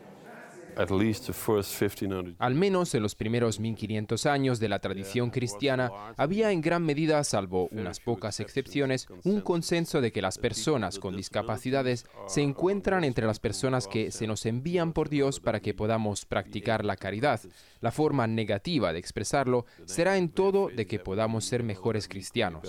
Al 2.38 2.54
menos 2.54 2.95
en 2.95 3.02
los 3.02 3.14
primeros 3.14 3.61
1500 3.61 4.26
años 4.26 4.61
de 4.61 4.69
la 4.69 4.78
tradición 4.78 5.31
cristiana, 5.31 5.90
había 6.16 6.52
en 6.52 6.61
gran 6.61 6.85
medida, 6.85 7.23
salvo 7.25 7.69
unas 7.71 8.00
pocas 8.00 8.40
excepciones, 8.40 9.09
un 9.25 9.40
consenso 9.40 10.00
de 10.00 10.12
que 10.12 10.23
las 10.23 10.38
personas 10.38 10.99
con 10.99 11.16
discapacidades 11.16 12.07
se 12.26 12.43
encuentran 12.43 13.04
entre 13.04 13.26
las 13.26 13.40
personas 13.40 13.87
que 13.87 14.11
se 14.11 14.26
nos 14.26 14.47
envían 14.47 14.93
por 14.93 15.09
Dios 15.09 15.40
para 15.40 15.61
que 15.61 15.75
podamos 15.75 16.25
practicar 16.25 16.85
la 16.85 16.97
caridad. 16.97 17.40
La 17.81 17.93
forma 17.93 18.26
negativa 18.26 18.93
de 18.93 18.99
expresarlo 18.99 19.66
será 19.85 20.16
en 20.16 20.28
todo 20.28 20.69
de 20.69 20.87
que 20.87 20.99
podamos 20.99 21.45
ser 21.45 21.62
mejores 21.62 22.09
cristianos. 22.09 22.62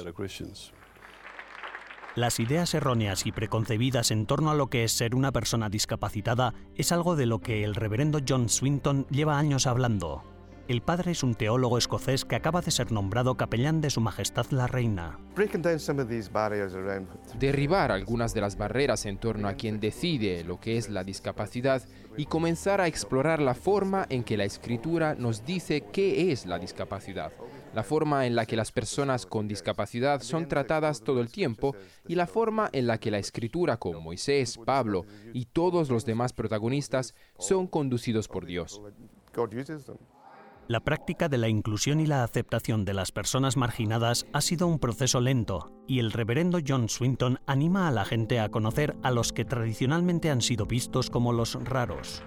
Las 2.16 2.40
ideas 2.40 2.74
erróneas 2.74 3.26
y 3.26 3.34
preconcebidas 3.34 4.10
en 4.10 4.26
torno 4.26 4.50
a 4.50 4.56
lo 4.56 4.68
que 4.68 4.86
es 4.86 4.94
ser 4.94 5.16
una 5.16 5.34
persona 5.34 5.70
discapacitada 5.70 6.54
es 6.76 6.94
algo 6.94 7.18
de 7.18 7.26
lo 7.26 7.40
que 7.40 7.66
el 7.66 7.76
reverendo 7.76 8.20
John 8.26 8.48
Swinton 8.48 9.06
lleva 9.10 9.38
años 9.38 9.68
hablando. 9.68 10.24
El 10.70 10.82
padre 10.82 11.12
es 11.12 11.24
un 11.24 11.36
teólogo 11.36 11.78
escocés 11.78 12.24
que 12.24 12.38
acaba 12.38 12.62
de 12.62 12.72
ser 12.72 12.94
nombrado 12.94 13.36
capellán 13.36 13.82
de 13.82 13.90
Su 13.90 14.00
Majestad 14.00 14.46
la 14.52 14.66
Reina. 14.66 15.20
Derribar 17.38 17.92
algunas 17.92 18.34
de 18.34 18.42
las 18.42 18.58
barreras 18.58 19.06
en 19.06 19.18
torno 19.18 19.50
a 19.50 19.56
quien 19.56 19.82
decide 19.82 20.46
lo 20.46 20.62
que 20.62 20.78
es 20.78 20.90
la 20.90 21.04
discapacidad 21.04 21.84
y 22.16 22.28
comenzar 22.28 22.80
a 22.80 22.88
explorar 22.88 23.42
la 23.42 23.56
forma 23.56 24.06
en 24.10 24.24
que 24.24 24.38
la 24.38 24.46
escritura 24.46 25.16
nos 25.16 25.46
dice 25.46 25.84
qué 25.92 26.32
es 26.32 26.46
la 26.46 26.60
discapacidad 26.60 27.34
la 27.76 27.84
forma 27.84 28.26
en 28.26 28.36
la 28.36 28.46
que 28.46 28.56
las 28.56 28.72
personas 28.72 29.26
con 29.26 29.50
discapacidad 29.50 30.22
son 30.22 30.48
tratadas 30.48 31.02
todo 31.02 31.20
el 31.20 31.30
tiempo 31.30 31.76
y 32.08 32.16
la 32.16 32.26
forma 32.26 32.70
en 32.72 32.88
la 32.88 33.00
que 33.00 33.12
la 33.12 33.18
escritura 33.18 33.76
con 33.78 34.02
Moisés, 34.02 34.58
Pablo 34.66 35.06
y 35.34 35.46
todos 35.46 35.90
los 35.90 36.06
demás 36.06 36.32
protagonistas 36.32 37.16
son 37.38 37.68
conducidos 37.68 38.30
por 38.30 38.46
Dios. 38.46 38.82
La 40.68 40.80
práctica 40.80 41.28
de 41.28 41.38
la 41.38 41.50
inclusión 41.50 42.00
y 42.00 42.08
la 42.08 42.24
aceptación 42.24 42.86
de 42.86 42.94
las 42.94 43.12
personas 43.12 43.58
marginadas 43.58 44.26
ha 44.32 44.40
sido 44.40 44.68
un 44.68 44.80
proceso 44.80 45.20
lento 45.20 45.72
y 45.86 46.00
el 46.00 46.14
reverendo 46.14 46.60
John 46.66 46.88
Swinton 46.88 47.40
anima 47.46 47.90
a 47.90 47.92
la 47.92 48.06
gente 48.06 48.40
a 48.40 48.50
conocer 48.50 48.96
a 49.04 49.12
los 49.12 49.34
que 49.34 49.44
tradicionalmente 49.44 50.32
han 50.32 50.42
sido 50.42 50.66
vistos 50.66 51.10
como 51.10 51.34
los 51.34 51.62
raros. 51.66 52.24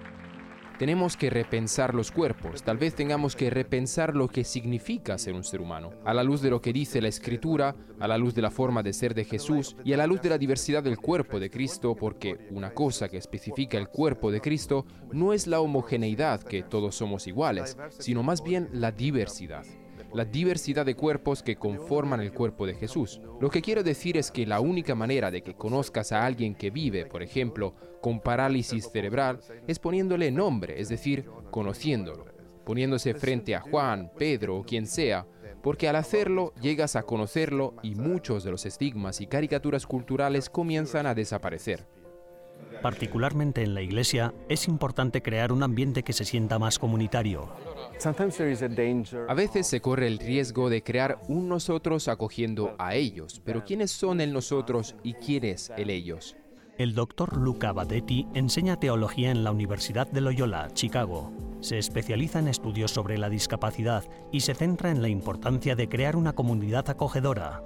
Tenemos 0.79 1.17
que 1.17 1.29
repensar 1.29 1.93
los 1.93 2.09
cuerpos, 2.09 2.63
tal 2.63 2.77
vez 2.77 2.95
tengamos 2.95 3.35
que 3.35 3.49
repensar 3.49 4.15
lo 4.15 4.29
que 4.29 4.45
significa 4.45 5.17
ser 5.17 5.33
un 5.33 5.43
ser 5.43 5.59
humano, 5.59 5.91
a 6.05 6.13
la 6.13 6.23
luz 6.23 6.41
de 6.41 6.49
lo 6.49 6.61
que 6.61 6.71
dice 6.71 7.01
la 7.01 7.09
Escritura, 7.09 7.75
a 7.99 8.07
la 8.07 8.17
luz 8.17 8.33
de 8.33 8.41
la 8.41 8.49
forma 8.49 8.81
de 8.81 8.93
ser 8.93 9.13
de 9.13 9.25
Jesús 9.25 9.75
y 9.83 9.91
a 9.91 9.97
la 9.97 10.07
luz 10.07 10.21
de 10.21 10.29
la 10.29 10.37
diversidad 10.37 10.81
del 10.81 10.97
cuerpo 10.97 11.37
de 11.37 11.49
Cristo, 11.49 11.97
porque 11.97 12.47
una 12.51 12.73
cosa 12.73 13.09
que 13.09 13.17
especifica 13.17 13.77
el 13.77 13.89
cuerpo 13.89 14.31
de 14.31 14.39
Cristo 14.39 14.85
no 15.11 15.33
es 15.33 15.47
la 15.47 15.59
homogeneidad, 15.59 16.41
que 16.43 16.63
todos 16.63 16.95
somos 16.95 17.27
iguales, 17.27 17.77
sino 17.97 18.23
más 18.23 18.41
bien 18.41 18.69
la 18.71 18.93
diversidad 18.93 19.65
la 20.13 20.25
diversidad 20.25 20.85
de 20.85 20.95
cuerpos 20.95 21.43
que 21.43 21.55
conforman 21.55 22.21
el 22.21 22.33
cuerpo 22.33 22.65
de 22.65 22.75
Jesús. 22.75 23.21
Lo 23.39 23.49
que 23.49 23.61
quiero 23.61 23.83
decir 23.83 24.17
es 24.17 24.31
que 24.31 24.45
la 24.45 24.59
única 24.59 24.95
manera 24.95 25.31
de 25.31 25.41
que 25.41 25.55
conozcas 25.55 26.11
a 26.11 26.25
alguien 26.25 26.55
que 26.55 26.71
vive, 26.71 27.05
por 27.05 27.23
ejemplo, 27.23 27.75
con 28.01 28.19
parálisis 28.19 28.89
cerebral, 28.91 29.39
es 29.67 29.79
poniéndole 29.79 30.31
nombre, 30.31 30.79
es 30.79 30.89
decir, 30.89 31.25
conociéndolo, 31.51 32.25
poniéndose 32.65 33.13
frente 33.13 33.55
a 33.55 33.61
Juan, 33.61 34.11
Pedro 34.17 34.57
o 34.57 34.63
quien 34.63 34.87
sea, 34.87 35.25
porque 35.61 35.89
al 35.89 35.95
hacerlo 35.95 36.53
llegas 36.61 36.95
a 36.95 37.03
conocerlo 37.03 37.75
y 37.83 37.95
muchos 37.95 38.43
de 38.43 38.51
los 38.51 38.65
estigmas 38.65 39.21
y 39.21 39.27
caricaturas 39.27 39.85
culturales 39.85 40.49
comienzan 40.49 41.05
a 41.05 41.15
desaparecer. 41.15 41.85
Particularmente 42.81 43.61
en 43.61 43.73
la 43.73 43.81
iglesia, 43.81 44.33
es 44.47 44.67
importante 44.67 45.21
crear 45.21 45.51
un 45.51 45.63
ambiente 45.63 46.03
que 46.03 46.13
se 46.13 46.25
sienta 46.25 46.59
más 46.59 46.79
comunitario. 46.79 47.49
A 49.27 49.33
veces 49.33 49.67
se 49.67 49.81
corre 49.81 50.07
el 50.07 50.19
riesgo 50.19 50.69
de 50.69 50.81
crear 50.81 51.19
un 51.27 51.49
nosotros 51.49 52.07
acogiendo 52.07 52.75
a 52.77 52.95
ellos, 52.95 53.41
pero 53.43 53.65
¿quiénes 53.65 53.91
son 53.91 54.21
el 54.21 54.31
nosotros 54.31 54.95
y 55.03 55.13
quién 55.13 55.43
es 55.43 55.71
el 55.75 55.89
ellos? 55.89 56.37
El 56.77 56.95
doctor 56.95 57.35
Luca 57.35 57.73
Badetti 57.73 58.25
enseña 58.33 58.79
teología 58.79 59.31
en 59.31 59.43
la 59.43 59.51
Universidad 59.51 60.09
de 60.09 60.21
Loyola, 60.21 60.69
Chicago. 60.71 61.33
Se 61.59 61.77
especializa 61.77 62.39
en 62.39 62.47
estudios 62.47 62.91
sobre 62.91 63.17
la 63.17 63.29
discapacidad 63.29 64.05
y 64.31 64.39
se 64.39 64.55
centra 64.55 64.89
en 64.89 65.01
la 65.01 65.09
importancia 65.09 65.75
de 65.75 65.89
crear 65.89 66.15
una 66.15 66.31
comunidad 66.31 66.89
acogedora. 66.89 67.61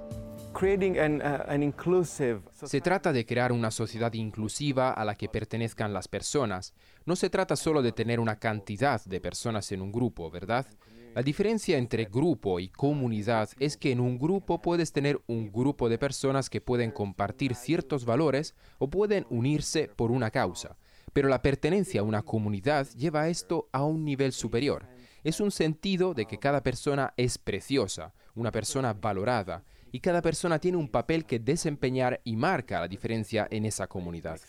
Uh, 2.62 2.66
se 2.66 2.80
trata 2.80 3.12
de 3.12 3.26
crear 3.26 3.50
una 3.50 3.70
sociedad 3.72 4.12
inclusiva 4.12 4.92
a 4.92 5.04
la 5.04 5.16
que 5.16 5.28
pertenezcan 5.28 5.92
las 5.92 6.06
personas. 6.06 6.74
No 7.04 7.16
se 7.16 7.28
trata 7.28 7.56
solo 7.56 7.82
de 7.82 7.92
tener 7.92 8.20
una 8.20 8.38
cantidad 8.38 9.04
de 9.04 9.20
personas 9.20 9.72
en 9.72 9.82
un 9.82 9.90
grupo, 9.90 10.30
¿verdad? 10.30 10.66
La 11.14 11.22
diferencia 11.22 11.76
entre 11.76 12.06
grupo 12.06 12.60
y 12.60 12.68
comunidad 12.68 13.48
es 13.58 13.76
que 13.76 13.92
en 13.92 14.00
un 14.00 14.18
grupo 14.18 14.60
puedes 14.60 14.92
tener 14.92 15.20
un 15.26 15.50
grupo 15.52 15.88
de 15.88 15.98
personas 15.98 16.48
que 16.48 16.60
pueden 16.60 16.90
compartir 16.90 17.54
ciertos 17.54 18.04
valores 18.04 18.54
o 18.78 18.88
pueden 18.88 19.26
unirse 19.30 19.88
por 19.88 20.10
una 20.10 20.30
causa. 20.30 20.76
Pero 21.12 21.28
la 21.28 21.42
pertenencia 21.42 22.00
a 22.00 22.04
una 22.04 22.22
comunidad 22.22 22.88
lleva 22.96 23.28
esto 23.28 23.68
a 23.72 23.84
un 23.84 24.04
nivel 24.04 24.32
superior. 24.32 24.86
Es 25.22 25.40
un 25.40 25.50
sentido 25.50 26.14
de 26.14 26.26
que 26.26 26.38
cada 26.38 26.62
persona 26.62 27.14
es 27.16 27.38
preciosa, 27.38 28.12
una 28.34 28.50
persona 28.50 28.92
valorada, 28.92 29.64
y 29.94 30.00
cada 30.00 30.22
persona 30.22 30.58
tiene 30.58 30.76
un 30.76 30.88
papel 30.88 31.24
que 31.24 31.38
desempeñar 31.38 32.20
y 32.24 32.34
marca 32.34 32.80
la 32.80 32.88
diferencia 32.88 33.46
en 33.48 33.64
esa 33.64 33.86
comunidad. 33.86 34.40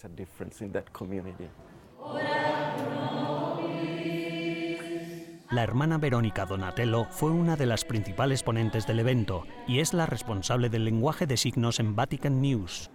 La 5.52 5.62
hermana 5.62 6.00
Verónica 6.00 6.48
Donatello 6.48 7.06
fue 7.12 7.30
una 7.30 7.56
de 7.56 7.68
las 7.68 7.86
principales 7.86 8.42
ponentes 8.42 8.88
del 8.88 8.98
evento 8.98 9.46
y 9.68 9.82
es 9.82 9.94
la 9.94 10.08
responsable 10.08 10.70
del 10.70 10.84
lenguaje 10.84 11.28
de 11.28 11.38
signos 11.38 11.80
en 11.80 11.96
Vatican 11.96 12.42
News. 12.42 12.90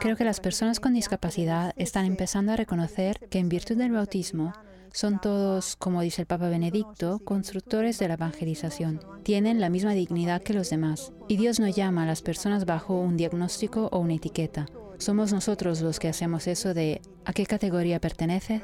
Creo 0.00 0.16
que 0.16 0.24
las 0.24 0.40
personas 0.40 0.80
con 0.80 0.94
discapacidad 0.94 1.72
están 1.76 2.04
empezando 2.04 2.50
a 2.50 2.56
reconocer 2.56 3.28
que 3.30 3.38
en 3.38 3.48
virtud 3.48 3.76
del 3.76 3.92
bautismo 3.92 4.54
son 4.92 5.20
todos, 5.20 5.76
como 5.76 6.02
dice 6.02 6.22
el 6.22 6.26
Papa 6.26 6.48
Benedicto, 6.48 7.20
constructores 7.24 7.98
de 7.98 8.08
la 8.08 8.14
evangelización. 8.14 9.00
Tienen 9.22 9.60
la 9.60 9.70
misma 9.70 9.92
dignidad 9.92 10.42
que 10.42 10.54
los 10.54 10.70
demás. 10.70 11.12
Y 11.28 11.36
Dios 11.36 11.60
no 11.60 11.68
llama 11.68 12.02
a 12.02 12.06
las 12.06 12.22
personas 12.22 12.64
bajo 12.64 12.98
un 12.98 13.16
diagnóstico 13.16 13.88
o 13.92 13.98
una 13.98 14.14
etiqueta. 14.14 14.66
Somos 14.98 15.32
nosotros 15.32 15.80
los 15.80 15.98
que 15.98 16.08
hacemos 16.08 16.46
eso 16.46 16.74
de 16.74 17.00
¿a 17.24 17.32
qué 17.32 17.46
categoría 17.46 18.00
pertenece? 18.00 18.60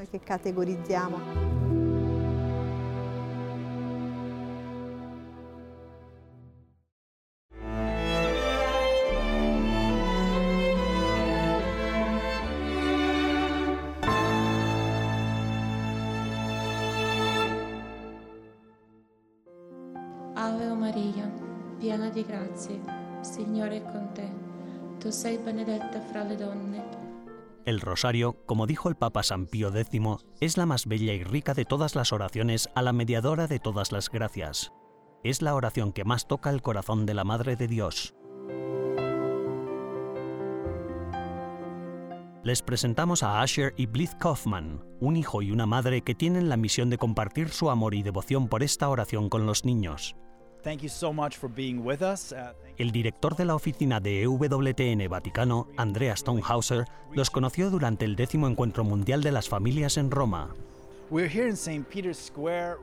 El 27.64 27.80
rosario, 27.80 28.36
como 28.46 28.66
dijo 28.66 28.88
el 28.88 28.96
Papa 28.96 29.22
San 29.22 29.46
Pío 29.46 29.74
X, 29.74 30.00
es 30.40 30.56
la 30.56 30.66
más 30.66 30.86
bella 30.86 31.12
y 31.12 31.24
rica 31.24 31.54
de 31.54 31.64
todas 31.64 31.94
las 31.94 32.12
oraciones 32.12 32.68
a 32.74 32.82
la 32.82 32.92
mediadora 32.92 33.46
de 33.46 33.58
todas 33.58 33.92
las 33.92 34.08
gracias. 34.08 34.72
Es 35.24 35.42
la 35.42 35.54
oración 35.54 35.92
que 35.92 36.04
más 36.04 36.28
toca 36.28 36.50
el 36.50 36.62
corazón 36.62 37.06
de 37.06 37.14
la 37.14 37.24
Madre 37.24 37.56
de 37.56 37.66
Dios. 37.66 38.14
les 42.46 42.62
presentamos 42.62 43.24
a 43.24 43.42
Asher 43.42 43.74
y 43.76 43.86
Blith 43.86 44.14
Kaufman, 44.20 44.80
un 45.00 45.16
hijo 45.16 45.42
y 45.42 45.50
una 45.50 45.66
madre 45.66 46.02
que 46.02 46.14
tienen 46.14 46.48
la 46.48 46.56
misión 46.56 46.90
de 46.90 46.96
compartir 46.96 47.48
su 47.48 47.70
amor 47.70 47.92
y 47.92 48.04
devoción 48.04 48.46
por 48.46 48.62
esta 48.62 48.88
oración 48.88 49.28
con 49.28 49.46
los 49.46 49.64
niños. 49.64 50.14
El 52.76 52.90
director 52.90 53.36
de 53.36 53.44
la 53.44 53.54
oficina 53.54 54.00
de 54.00 54.22
EWTN 54.22 55.08
Vaticano, 55.08 55.68
Andrea 55.76 56.16
Stonehauser, 56.16 56.86
los 57.12 57.30
conoció 57.30 57.70
durante 57.70 58.04
el 58.04 58.16
décimo 58.16 58.48
encuentro 58.48 58.82
mundial 58.82 59.22
de 59.22 59.30
las 59.30 59.48
familias 59.48 59.96
en 59.96 60.10
Roma. 60.10 60.56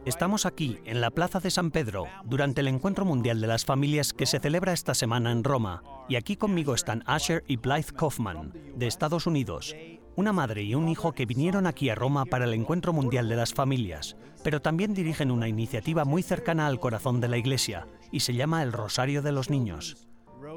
Estamos 0.05 0.45
aquí, 0.45 0.79
en 0.85 1.01
la 1.01 1.11
Plaza 1.11 1.41
de 1.41 1.51
San 1.51 1.71
Pedro, 1.71 2.05
durante 2.23 2.61
el 2.61 2.69
Encuentro 2.69 3.03
Mundial 3.03 3.41
de 3.41 3.47
las 3.47 3.65
Familias 3.65 4.13
que 4.13 4.27
se 4.27 4.39
celebra 4.39 4.71
esta 4.71 4.93
semana 4.93 5.33
en 5.33 5.43
Roma. 5.43 5.83
Y 6.07 6.15
aquí 6.15 6.37
conmigo 6.37 6.73
están 6.73 7.03
Asher 7.05 7.43
y 7.47 7.57
Blythe 7.57 7.91
Kaufman, 7.91 8.53
de 8.77 8.87
Estados 8.87 9.27
Unidos, 9.27 9.75
una 10.15 10.33
madre 10.33 10.63
y 10.63 10.75
un 10.75 10.87
hijo 10.87 11.13
que 11.13 11.25
vinieron 11.25 11.67
aquí 11.67 11.89
a 11.89 11.95
Roma 11.95 12.25
para 12.25 12.45
el 12.45 12.53
Encuentro 12.53 12.93
Mundial 12.93 13.29
de 13.29 13.35
las 13.35 13.53
Familias, 13.53 14.15
pero 14.43 14.61
también 14.61 14.93
dirigen 14.93 15.31
una 15.31 15.47
iniciativa 15.47 16.05
muy 16.05 16.21
cercana 16.21 16.67
al 16.67 16.79
corazón 16.79 17.19
de 17.21 17.29
la 17.29 17.37
Iglesia 17.37 17.87
y 18.11 18.19
se 18.21 18.33
llama 18.33 18.63
el 18.63 18.71
Rosario 18.71 19.21
de 19.21 19.31
los 19.31 19.49
Niños. 19.49 20.07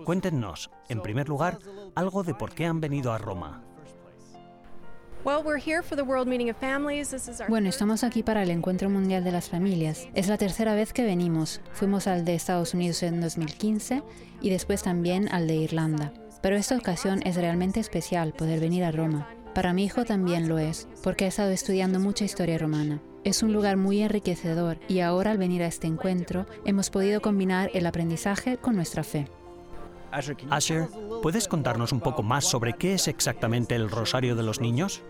Cuéntenos, 0.05 0.71
en 0.89 1.01
primer 1.01 1.29
lugar, 1.29 1.59
algo 1.95 2.23
de 2.23 2.35
por 2.35 2.53
qué 2.53 2.67
han 2.67 2.81
venido 2.81 3.13
a 3.13 3.19
Roma. 3.19 3.63
Bueno, 7.49 7.69
estamos 7.69 8.05
aquí 8.05 8.23
para 8.23 8.45
el 8.45 8.51
Encuentro 8.51 8.89
Mundial 8.89 9.25
de 9.25 9.33
las 9.33 9.49
Familias. 9.49 10.07
Es 10.15 10.29
la 10.29 10.39
tercera 10.39 10.77
vez 10.77 10.93
que 10.93 11.05
venimos. 11.05 11.61
Fuimos 11.73 12.07
al 12.07 12.25
de 12.25 12.37
Estados 12.37 12.75
Unidos 12.75 13.03
en 13.03 13.21
2015 13.21 14.05
y 14.41 14.51
después 14.51 14.85
también 14.85 15.29
al 15.33 15.49
de 15.49 15.57
Irlanda. 15.57 16.13
Pero 16.43 16.55
esta 16.55 16.77
ocasión 16.77 17.23
es 17.25 17.35
realmente 17.35 17.81
especial 17.81 18.35
poder 18.35 18.61
venir 18.61 18.85
a 18.85 18.93
Roma. 18.93 19.29
Para 19.57 19.73
mi 19.73 19.85
hijo 19.87 20.05
también 20.05 20.51
lo 20.51 20.59
es, 20.59 20.87
porque 21.03 21.25
ha 21.25 21.29
estado 21.29 21.49
estudiando 21.49 21.99
mucha 21.99 22.27
historia 22.27 22.59
romana. 22.59 23.01
Es 23.25 23.43
un 23.43 23.55
lugar 23.55 23.79
muy 23.79 24.03
enriquecedor 24.03 24.77
y 24.87 25.01
ahora 25.01 25.31
al 25.31 25.39
venir 25.39 25.63
a 25.63 25.67
este 25.67 25.87
encuentro 25.87 26.45
hemos 26.67 26.91
podido 26.91 27.23
combinar 27.23 27.71
el 27.73 27.87
aprendizaje 27.87 28.59
con 28.59 28.77
nuestra 28.77 29.03
fe. 29.03 29.29
Asher, 30.51 30.89
¿puedes 31.23 31.49
contarnos 31.49 31.93
un 31.93 32.01
poco 32.01 32.23
más 32.23 32.45
sobre 32.45 32.75
qué 32.75 32.93
es 32.93 33.09
exactamente 33.09 33.75
el 33.75 33.91
Rosario 33.91 34.37
de 34.37 34.43
los 34.43 34.61
Niños? 34.61 35.01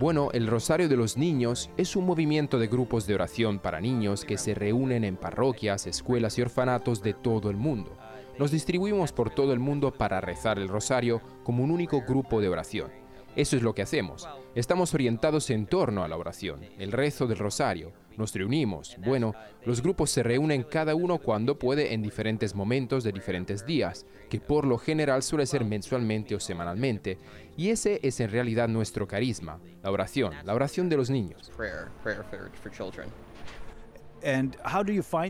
Bueno, 0.00 0.30
el 0.32 0.48
Rosario 0.48 0.88
de 0.88 0.96
los 0.96 1.16
Niños 1.16 1.70
es 1.76 1.94
un 1.94 2.04
movimiento 2.04 2.58
de 2.58 2.66
grupos 2.66 3.06
de 3.06 3.14
oración 3.14 3.60
para 3.60 3.80
niños 3.80 4.24
que 4.24 4.38
se 4.38 4.54
reúnen 4.54 5.04
en 5.04 5.16
parroquias, 5.16 5.86
escuelas 5.86 6.36
y 6.36 6.42
orfanatos 6.42 7.00
de 7.00 7.14
todo 7.14 7.48
el 7.48 7.56
mundo. 7.56 7.96
Nos 8.38 8.50
distribuimos 8.50 9.12
por 9.12 9.30
todo 9.30 9.52
el 9.52 9.60
mundo 9.60 9.92
para 9.92 10.20
rezar 10.20 10.58
el 10.58 10.68
Rosario 10.68 11.20
como 11.44 11.62
un 11.62 11.70
único 11.70 12.02
grupo 12.02 12.40
de 12.40 12.48
oración. 12.48 12.90
Eso 13.36 13.56
es 13.56 13.62
lo 13.62 13.74
que 13.74 13.82
hacemos. 13.82 14.28
Estamos 14.54 14.94
orientados 14.94 15.50
en 15.50 15.66
torno 15.66 16.04
a 16.04 16.08
la 16.08 16.16
oración, 16.16 16.60
el 16.78 16.92
rezo 16.92 17.26
del 17.26 17.38
rosario. 17.38 17.92
Nos 18.16 18.32
reunimos. 18.32 18.96
Bueno, 19.04 19.34
los 19.64 19.82
grupos 19.82 20.10
se 20.10 20.22
reúnen 20.22 20.62
cada 20.62 20.94
uno 20.94 21.18
cuando 21.18 21.58
puede 21.58 21.94
en 21.94 22.02
diferentes 22.02 22.54
momentos 22.54 23.02
de 23.02 23.10
diferentes 23.10 23.66
días, 23.66 24.06
que 24.30 24.38
por 24.38 24.66
lo 24.66 24.78
general 24.78 25.24
suele 25.24 25.46
ser 25.46 25.64
mensualmente 25.64 26.36
o 26.36 26.40
semanalmente. 26.40 27.18
Y 27.56 27.70
ese 27.70 27.98
es 28.04 28.20
en 28.20 28.30
realidad 28.30 28.68
nuestro 28.68 29.08
carisma, 29.08 29.58
la 29.82 29.90
oración, 29.90 30.32
la 30.44 30.54
oración 30.54 30.88
de 30.88 30.96
los 30.96 31.10
niños. 31.10 31.50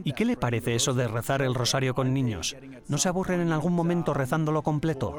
¿Y 0.04 0.12
qué 0.12 0.24
le 0.24 0.36
parece 0.36 0.74
eso 0.74 0.94
de 0.94 1.08
rezar 1.08 1.42
el 1.42 1.54
rosario 1.54 1.94
con 1.94 2.14
niños? 2.14 2.56
¿No 2.88 2.98
se 2.98 3.08
aburren 3.08 3.40
en 3.40 3.52
algún 3.52 3.72
momento 3.72 4.14
rezándolo 4.14 4.62
completo? 4.62 5.14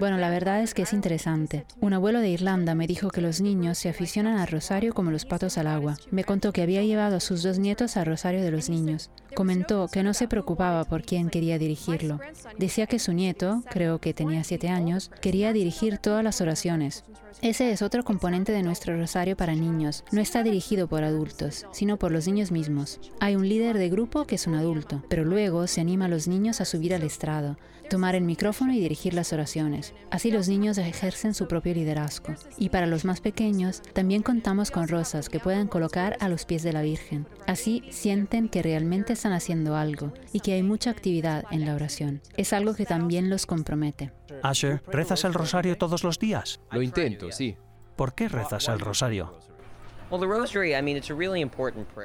Bueno, 0.00 0.16
la 0.16 0.30
verdad 0.30 0.62
es 0.62 0.72
que 0.72 0.80
es 0.80 0.94
interesante. 0.94 1.66
Un 1.78 1.92
abuelo 1.92 2.20
de 2.20 2.30
Irlanda 2.30 2.74
me 2.74 2.86
dijo 2.86 3.10
que 3.10 3.20
los 3.20 3.42
niños 3.42 3.76
se 3.76 3.90
aficionan 3.90 4.38
al 4.38 4.48
rosario 4.48 4.94
como 4.94 5.10
los 5.10 5.26
patos 5.26 5.58
al 5.58 5.66
agua. 5.66 5.98
Me 6.10 6.24
contó 6.24 6.54
que 6.54 6.62
había 6.62 6.82
llevado 6.82 7.16
a 7.16 7.20
sus 7.20 7.42
dos 7.42 7.58
nietos 7.58 7.98
al 7.98 8.06
rosario 8.06 8.40
de 8.40 8.50
los 8.50 8.70
niños. 8.70 9.10
Comentó 9.34 9.88
que 9.88 10.02
no 10.02 10.14
se 10.14 10.26
preocupaba 10.26 10.84
por 10.84 11.02
quién 11.02 11.28
quería 11.28 11.58
dirigirlo. 11.58 12.18
Decía 12.56 12.86
que 12.86 12.98
su 12.98 13.12
nieto, 13.12 13.62
creo 13.68 13.98
que 13.98 14.14
tenía 14.14 14.42
siete 14.42 14.70
años, 14.70 15.10
quería 15.20 15.52
dirigir 15.52 15.98
todas 15.98 16.24
las 16.24 16.40
oraciones. 16.40 17.04
Ese 17.42 17.70
es 17.70 17.82
otro 17.82 18.04
componente 18.04 18.52
de 18.52 18.62
nuestro 18.62 18.96
rosario 18.96 19.36
para 19.36 19.54
niños. 19.54 20.02
No 20.12 20.20
está 20.20 20.42
dirigido 20.42 20.88
por 20.88 21.04
adultos, 21.04 21.66
sino 21.72 21.98
por 21.98 22.10
los 22.10 22.26
niños 22.26 22.50
mismos. 22.50 23.00
Hay 23.20 23.36
un 23.36 23.48
líder 23.48 23.76
de 23.76 23.90
grupo 23.90 24.24
que 24.24 24.36
es 24.36 24.46
un 24.46 24.54
adulto, 24.54 25.04
pero 25.08 25.24
luego 25.24 25.66
se 25.66 25.82
anima 25.82 26.06
a 26.06 26.08
los 26.08 26.26
niños 26.26 26.60
a 26.60 26.64
subir 26.64 26.94
al 26.94 27.02
estrado, 27.02 27.56
tomar 27.88 28.14
el 28.14 28.24
micrófono 28.24 28.72
y 28.72 28.80
dirigir 28.80 29.14
las 29.14 29.32
oraciones. 29.32 29.94
Así 30.10 30.30
los 30.30 30.48
niños 30.48 30.78
ejercen 30.78 31.34
su 31.34 31.48
propio 31.48 31.74
liderazgo. 31.74 32.34
Y 32.56 32.68
para 32.68 32.86
los 32.86 33.04
más 33.04 33.20
pequeños, 33.20 33.82
también 33.92 34.22
contamos 34.22 34.70
con 34.70 34.88
rosas 34.88 35.28
que 35.28 35.40
pueden 35.40 35.66
colocar 35.66 36.16
a 36.20 36.28
los 36.28 36.44
pies 36.44 36.62
de 36.62 36.72
la 36.72 36.82
Virgen. 36.82 37.26
Así 37.46 37.82
sienten 37.90 38.48
que 38.48 38.62
realmente 38.62 39.14
están 39.14 39.32
haciendo 39.32 39.76
algo 39.76 40.12
y 40.32 40.40
que 40.40 40.52
hay 40.52 40.62
mucha 40.62 40.90
actividad 40.90 41.44
en 41.50 41.64
la 41.64 41.74
oración. 41.74 42.20
Es 42.36 42.52
algo 42.52 42.74
que 42.74 42.86
también 42.86 43.30
los 43.30 43.46
compromete. 43.46 44.12
Asher, 44.42 44.82
¿rezas 44.86 45.24
el 45.24 45.34
rosario 45.34 45.76
todos 45.76 46.04
los 46.04 46.18
días? 46.18 46.60
Lo 46.70 46.82
intento, 46.82 47.32
sí. 47.32 47.56
¿Por 47.96 48.14
qué 48.14 48.28
rezas 48.28 48.68
el 48.68 48.78
rosario? 48.78 49.47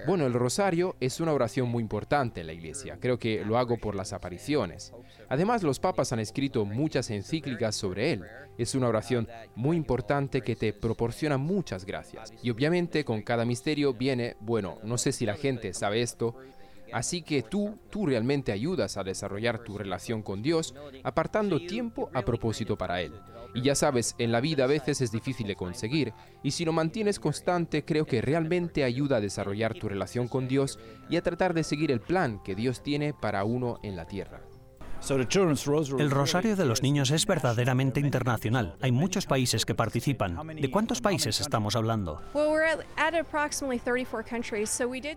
Bueno, 0.06 0.26
el 0.26 0.34
rosario 0.34 0.96
es 1.00 1.20
una 1.20 1.34
oración 1.34 1.70
muy 1.70 1.82
importante 1.82 2.42
en 2.42 2.48
la 2.48 2.54
iglesia. 2.54 2.98
Creo 3.00 3.18
que 3.18 3.46
lo 3.46 3.58
hago 3.58 3.78
por 3.78 3.96
las 3.96 4.14
apariciones. 4.14 4.94
Además, 5.30 5.64
los 5.64 5.80
papas 5.80 6.12
han 6.12 6.20
escrito 6.20 6.66
muchas 6.66 7.10
encíclicas 7.10 7.76
sobre 7.76 8.14
él. 8.14 8.24
Es 8.58 8.76
una 8.76 8.88
oración 8.88 9.28
muy 9.56 9.78
importante 9.78 10.42
que 10.42 10.56
te 10.56 10.74
proporciona 10.74 11.38
muchas 11.38 11.86
gracias. 11.86 12.34
Y 12.44 12.50
obviamente 12.50 13.06
con 13.06 13.22
cada 13.22 13.46
misterio 13.46 13.94
viene, 13.94 14.36
bueno, 14.40 14.78
no 14.84 14.98
sé 14.98 15.12
si 15.12 15.26
la 15.26 15.36
gente 15.36 15.74
sabe 15.74 16.02
esto, 16.02 16.36
Así 16.94 17.22
que 17.22 17.42
tú, 17.42 17.78
tú 17.90 18.06
realmente 18.06 18.52
ayudas 18.52 18.98
a 18.98 19.04
desarrollar 19.04 19.64
tu 19.64 19.78
relación 19.78 20.22
con 20.22 20.42
Dios 20.42 20.76
apartando 21.04 21.60
tiempo 21.66 22.10
a 22.14 22.24
propósito 22.24 22.78
para 22.78 23.02
Él. 23.02 23.14
Y 23.56 23.62
ya 23.62 23.76
sabes, 23.76 24.16
en 24.18 24.32
la 24.32 24.42
vida 24.42 24.64
a 24.64 24.68
veces 24.68 25.02
es 25.02 25.12
difícil 25.12 25.48
de 25.48 25.56
conseguir, 25.56 26.14
y 26.42 26.52
si 26.52 26.66
lo 26.66 26.74
mantienes 26.74 27.20
constante, 27.20 27.86
creo 27.86 28.06
que 28.06 28.22
realmente 28.22 28.84
ayuda 28.84 29.18
a 29.18 29.22
desarrollar 29.22 29.76
tu 29.76 29.88
relación 29.90 30.28
con 30.28 30.48
Dios 30.48 30.80
y 31.10 31.18
a 31.18 31.22
tratar 31.22 31.54
de 31.54 31.64
seguir 31.64 31.92
el 31.92 32.02
plan 32.02 32.42
que 32.44 32.56
Dios 32.56 32.82
tiene 32.82 33.14
para 33.14 33.44
uno 33.44 33.80
en 33.84 33.96
la 33.96 34.06
tierra. 34.06 34.42
El 35.10 36.12
Rosario 36.12 36.56
de 36.56 36.66
los 36.66 36.82
Niños 36.82 37.12
es 37.12 37.26
verdaderamente 37.26 38.00
internacional. 38.00 38.76
Hay 38.82 38.92
muchos 38.92 39.26
países 39.26 39.66
que 39.66 39.76
participan. 39.76 40.40
¿De 40.56 40.72
cuántos 40.72 41.02
países 41.02 41.42
estamos 41.42 41.76
hablando? 41.76 42.22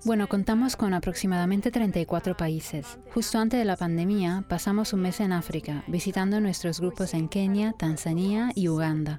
Bueno, 0.04 0.28
contamos 0.28 0.76
con 0.76 0.94
aproximadamente 0.94 1.70
34 1.70 2.36
países. 2.36 2.98
Justo 3.14 3.38
antes 3.38 3.58
de 3.60 3.64
la 3.64 3.76
pandemia, 3.76 4.44
pasamos 4.48 4.92
un 4.92 5.00
mes 5.02 5.20
en 5.20 5.32
África, 5.32 5.84
visitando 5.86 6.40
nuestros 6.40 6.80
grupos 6.80 7.14
en 7.14 7.28
Kenia, 7.28 7.72
Tanzania 7.72 8.50
y 8.54 8.68
Uganda 8.68 9.18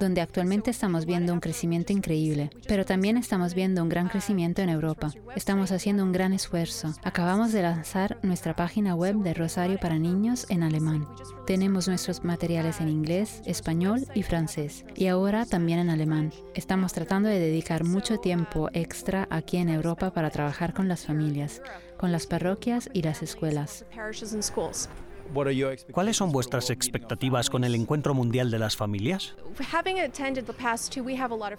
donde 0.00 0.22
actualmente 0.22 0.70
estamos 0.70 1.04
viendo 1.04 1.32
un 1.32 1.40
crecimiento 1.40 1.92
increíble, 1.92 2.50
pero 2.66 2.84
también 2.84 3.18
estamos 3.18 3.54
viendo 3.54 3.82
un 3.82 3.88
gran 3.90 4.08
crecimiento 4.08 4.62
en 4.62 4.70
Europa. 4.70 5.12
Estamos 5.36 5.70
haciendo 5.70 6.02
un 6.02 6.10
gran 6.10 6.32
esfuerzo. 6.32 6.94
Acabamos 7.04 7.52
de 7.52 7.62
lanzar 7.62 8.18
nuestra 8.22 8.56
página 8.56 8.94
web 8.94 9.16
de 9.16 9.34
Rosario 9.34 9.78
para 9.78 9.98
Niños 9.98 10.46
en 10.48 10.62
alemán. 10.62 11.06
Tenemos 11.46 11.86
nuestros 11.86 12.24
materiales 12.24 12.80
en 12.80 12.88
inglés, 12.88 13.42
español 13.44 14.06
y 14.14 14.22
francés, 14.22 14.84
y 14.96 15.06
ahora 15.06 15.44
también 15.44 15.78
en 15.78 15.90
alemán. 15.90 16.32
Estamos 16.54 16.92
tratando 16.94 17.28
de 17.28 17.38
dedicar 17.38 17.84
mucho 17.84 18.18
tiempo 18.18 18.70
extra 18.72 19.28
aquí 19.30 19.58
en 19.58 19.68
Europa 19.68 20.12
para 20.12 20.30
trabajar 20.30 20.72
con 20.72 20.88
las 20.88 21.04
familias, 21.04 21.60
con 21.98 22.10
las 22.10 22.26
parroquias 22.26 22.88
y 22.94 23.02
las 23.02 23.22
escuelas. 23.22 23.84
¿Cuáles 25.92 26.16
son 26.16 26.32
vuestras 26.32 26.70
expectativas 26.70 27.50
con 27.50 27.64
el 27.64 27.74
Encuentro 27.74 28.14
Mundial 28.14 28.50
de 28.50 28.58
las 28.58 28.76
Familias? 28.76 29.34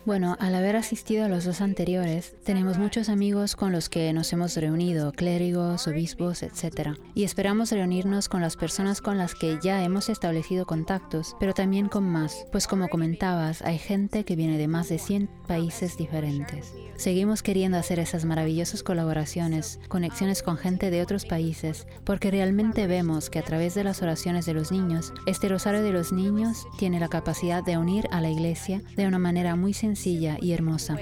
Bueno, 0.05 0.36
al 0.39 0.55
haber 0.55 0.75
asistido 0.75 1.25
a 1.25 1.29
los 1.29 1.45
dos 1.45 1.62
anteriores, 1.62 2.36
tenemos 2.43 2.77
muchos 2.77 3.10
amigos 3.10 3.55
con 3.55 3.71
los 3.71 3.89
que 3.89 4.12
nos 4.13 4.31
hemos 4.34 4.55
reunido, 4.57 5.12
clérigos, 5.12 5.88
obispos, 5.88 6.43
etc. 6.43 6.97
Y 7.15 7.23
esperamos 7.23 7.71
reunirnos 7.71 8.29
con 8.29 8.41
las 8.41 8.57
personas 8.57 9.01
con 9.01 9.17
las 9.17 9.36
que 9.36 9.57
ya 9.62 9.84
hemos 9.84 10.10
establecido 10.10 10.65
contactos, 10.65 11.36
pero 11.39 11.53
también 11.53 11.88
con 11.88 12.03
más, 12.03 12.45
pues 12.51 12.67
como 12.67 12.89
comentabas, 12.89 13.62
hay 13.62 13.77
gente 13.77 14.25
que 14.25 14.36
viene 14.36 14.57
de 14.57 14.67
más 14.67 14.89
de 14.89 14.97
100 14.97 15.29
países 15.47 15.97
diferentes. 15.97 16.73
Seguimos 16.95 17.41
queriendo 17.41 17.77
hacer 17.77 17.99
esas 17.99 18.25
maravillosas 18.25 18.84
colaboraciones, 18.84 19.79
conexiones 19.88 20.43
con 20.43 20.57
gente 20.57 20.91
de 20.91 21.01
otros 21.01 21.25
países, 21.25 21.88
porque 22.03 22.29
realmente 22.29 22.86
vemos 22.86 23.29
que 23.29 23.39
a 23.39 23.43
través 23.43 23.61
de 23.62 23.84
las 23.84 24.02
oraciones 24.02 24.47
de 24.47 24.56
los 24.56 24.71
niños, 24.71 25.13
este 25.28 25.47
Rosario 25.47 25.84
de 25.84 25.91
los 25.91 26.12
Niños 26.12 26.67
tiene 26.80 27.00
la 27.00 27.10
capacidad 27.10 27.63
de 27.63 27.78
unir 27.78 28.08
a 28.12 28.19
la 28.19 28.32
Iglesia 28.32 28.82
de 28.95 29.06
una 29.06 29.19
manera 29.19 29.56
muy 29.56 29.74
sencilla 29.74 30.38
y 30.41 30.54
hermosa. 30.54 30.97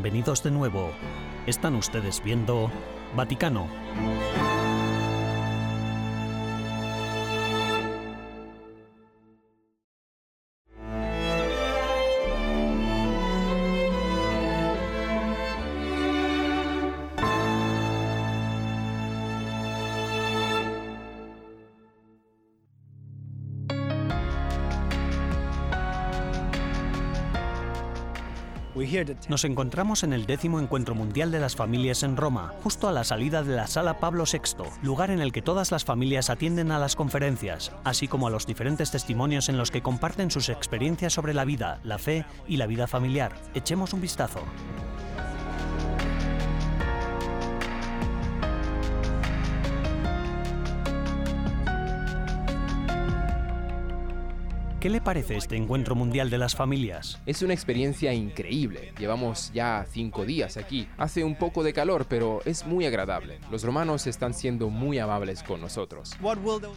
Bienvenidos 0.00 0.44
de 0.44 0.52
nuevo. 0.52 0.92
Están 1.48 1.74
ustedes 1.74 2.22
viendo 2.22 2.70
Vaticano. 3.16 3.66
Nos 29.28 29.44
encontramos 29.44 30.04
en 30.04 30.12
el 30.12 30.24
décimo 30.24 30.60
Encuentro 30.60 30.94
Mundial 30.94 31.32
de 31.32 31.40
las 31.40 31.56
Familias 31.56 32.04
en 32.04 32.16
Roma, 32.16 32.52
justo 32.62 32.88
a 32.88 32.92
la 32.92 33.02
salida 33.02 33.42
de 33.42 33.56
la 33.56 33.66
Sala 33.66 33.98
Pablo 33.98 34.22
VI, 34.30 34.64
lugar 34.82 35.10
en 35.10 35.20
el 35.20 35.32
que 35.32 35.42
todas 35.42 35.72
las 35.72 35.84
familias 35.84 36.30
atienden 36.30 36.70
a 36.70 36.78
las 36.78 36.94
conferencias, 36.94 37.72
así 37.82 38.06
como 38.06 38.28
a 38.28 38.30
los 38.30 38.46
diferentes 38.46 38.92
testimonios 38.92 39.48
en 39.48 39.58
los 39.58 39.72
que 39.72 39.82
comparten 39.82 40.30
sus 40.30 40.48
experiencias 40.48 41.12
sobre 41.12 41.34
la 41.34 41.44
vida, 41.44 41.80
la 41.82 41.98
fe 41.98 42.24
y 42.46 42.56
la 42.56 42.66
vida 42.66 42.86
familiar. 42.86 43.34
Echemos 43.54 43.92
un 43.92 44.00
vistazo. 44.00 44.40
¿Qué 54.88 54.92
le 54.92 55.00
parece 55.02 55.36
este 55.36 55.54
encuentro 55.54 55.94
mundial 55.94 56.30
de 56.30 56.38
las 56.38 56.56
familias? 56.56 57.20
Es 57.26 57.42
una 57.42 57.52
experiencia 57.52 58.14
increíble. 58.14 58.94
Llevamos 58.98 59.52
ya 59.52 59.84
cinco 59.86 60.24
días 60.24 60.56
aquí. 60.56 60.88
Hace 60.96 61.24
un 61.24 61.36
poco 61.36 61.62
de 61.62 61.74
calor, 61.74 62.06
pero 62.08 62.40
es 62.46 62.64
muy 62.64 62.86
agradable. 62.86 63.38
Los 63.50 63.64
romanos 63.64 64.06
están 64.06 64.32
siendo 64.32 64.70
muy 64.70 64.98
amables 64.98 65.42
con 65.42 65.60
nosotros. 65.60 66.16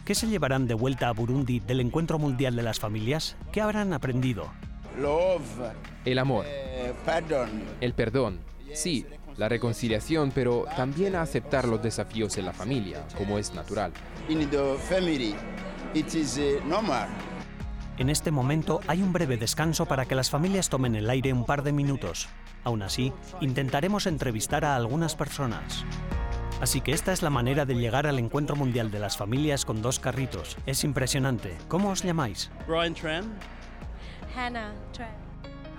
¿Qué 0.04 0.14
se 0.14 0.26
llevarán 0.26 0.66
de 0.66 0.74
vuelta 0.74 1.08
a 1.08 1.12
Burundi 1.12 1.60
del 1.60 1.80
encuentro 1.80 2.18
mundial 2.18 2.54
de 2.54 2.62
las 2.62 2.78
familias? 2.78 3.34
¿Qué 3.50 3.62
habrán 3.62 3.94
aprendido? 3.94 4.52
El 6.04 6.18
amor. 6.18 6.44
El 7.80 7.94
perdón. 7.94 8.40
Sí, 8.74 9.06
la 9.38 9.48
reconciliación, 9.48 10.32
pero 10.34 10.66
también 10.76 11.14
a 11.14 11.22
aceptar 11.22 11.66
los 11.66 11.82
desafíos 11.82 12.36
en 12.36 12.44
la 12.44 12.52
familia, 12.52 13.06
como 13.16 13.38
es 13.38 13.54
natural. 13.54 13.90
En 17.98 18.08
este 18.08 18.30
momento 18.30 18.80
hay 18.86 19.02
un 19.02 19.12
breve 19.12 19.36
descanso 19.36 19.86
para 19.86 20.06
que 20.06 20.14
las 20.14 20.30
familias 20.30 20.68
tomen 20.68 20.94
el 20.94 21.10
aire 21.10 21.32
un 21.32 21.44
par 21.44 21.62
de 21.62 21.72
minutos. 21.72 22.28
Aún 22.64 22.82
así, 22.82 23.12
intentaremos 23.40 24.06
entrevistar 24.06 24.64
a 24.64 24.76
algunas 24.76 25.14
personas. 25.14 25.84
Así 26.60 26.80
que 26.80 26.92
esta 26.92 27.12
es 27.12 27.22
la 27.22 27.30
manera 27.30 27.66
de 27.66 27.74
llegar 27.74 28.06
al 28.06 28.18
Encuentro 28.18 28.56
Mundial 28.56 28.90
de 28.90 29.00
las 29.00 29.16
Familias 29.16 29.64
con 29.64 29.82
dos 29.82 29.98
carritos. 29.98 30.56
Es 30.64 30.84
impresionante. 30.84 31.56
¿Cómo 31.68 31.90
os 31.90 32.02
llamáis? 32.02 32.50
Brian 32.68 32.94
Tran. 32.94 33.24
Hannah 34.36 34.72
Tran. 34.92 35.21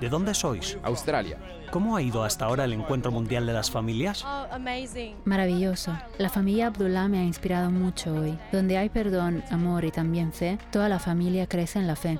¿De 0.03 0.09
dónde 0.09 0.33
sois? 0.33 0.77
Australia. 0.83 1.37
¿Cómo 1.71 1.95
ha 1.95 2.01
ido 2.01 2.25
hasta 2.25 2.43
ahora 2.43 2.65
el 2.65 2.73
Encuentro 2.73 3.09
Mundial 3.09 3.45
de 3.45 3.53
las 3.53 3.71
Familias? 3.71 4.25
Oh. 4.25 4.47
Maravilloso. 5.23 5.97
La 6.17 6.27
familia 6.27 6.67
Abdullah 6.67 7.07
me 7.07 7.19
ha 7.19 7.23
inspirado 7.23 7.71
mucho 7.71 8.13
hoy. 8.13 8.37
Donde 8.51 8.77
hay 8.77 8.89
perdón, 8.89 9.45
amor 9.49 9.85
y 9.85 9.91
también 9.91 10.33
fe, 10.33 10.57
toda 10.73 10.89
la 10.89 10.99
familia 10.99 11.47
crece 11.47 11.79
en 11.79 11.87
la 11.87 11.95
fe. 11.95 12.19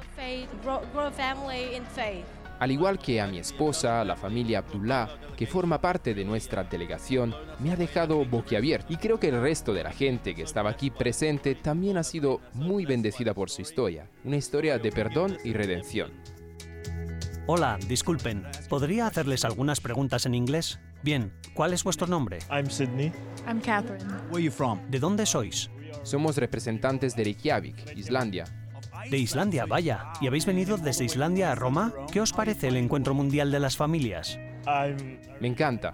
Al 2.60 2.72
igual 2.72 3.00
que 3.00 3.19
a 3.19 3.28
mi 3.28 3.39
esposa, 3.39 4.06
la 4.06 4.15
familia 4.15 4.60
Abdullah, 4.60 5.10
que 5.36 5.46
forma 5.46 5.82
parte 5.82 6.13
de 6.13 6.24
nuestra 6.24 6.63
delegación, 6.63 7.36
me 7.60 7.74
ha 7.74 7.76
dejado 7.76 8.24
boquiabierto 8.24 8.93
y 8.93 8.96
creo 8.96 9.19
que 9.19 9.28
el 9.28 9.41
resto 9.41 9.74
de 9.74 9.84
la 9.84 9.91
gente 9.91 10.34
que 10.34 10.43
estaba 10.43 10.69
aquí 10.69 10.89
presente 10.89 11.54
también 11.56 11.98
ha 11.98 12.04
sido 12.04 12.39
muy 12.54 12.86
bendecida 12.86 13.34
por 13.34 13.50
su 13.50 13.62
historia, 13.62 14.08
una 14.24 14.38
historia 14.38 14.80
de 14.80 14.89
perdón 14.93 15.38
y 15.43 15.52
redención. 15.52 16.13
Hola, 17.45 17.77
disculpen, 17.89 18.45
¿podría 18.69 19.06
hacerles 19.06 19.43
algunas 19.43 19.82
preguntas 19.82 20.25
en 20.25 20.34
inglés? 20.34 20.79
Bien, 21.03 21.34
¿cuál 21.53 21.73
es 21.73 21.84
vuestro 21.84 22.08
nombre? 22.08 22.39
I'm 22.49 22.69
Sydney. 22.69 23.12
I'm 23.45 23.60
Catherine. 23.60 24.06
Where 24.29 24.36
are 24.36 24.43
you 24.43 24.49
from? 24.51 24.79
¿De 24.89 24.97
dónde 24.97 25.25
sois? 25.25 25.69
Somos 26.03 26.38
representantes 26.38 27.17
de 27.17 27.25
Reykjavik, 27.25 27.97
Islandia. 27.97 28.45
De 29.12 29.17
Islandia, 29.17 29.65
vaya. 29.65 30.13
¿Y 30.21 30.27
habéis 30.27 30.45
venido 30.45 30.77
desde 30.77 31.03
Islandia 31.03 31.51
a 31.51 31.56
Roma? 31.56 31.91
¿Qué 32.13 32.21
os 32.21 32.32
parece 32.32 32.69
el 32.69 32.77
Encuentro 32.77 33.13
Mundial 33.13 33.51
de 33.51 33.60
las 33.60 33.75
Familias? 33.75 34.39
I'm 34.65 35.19
Me 35.41 35.49
encanta. 35.49 35.91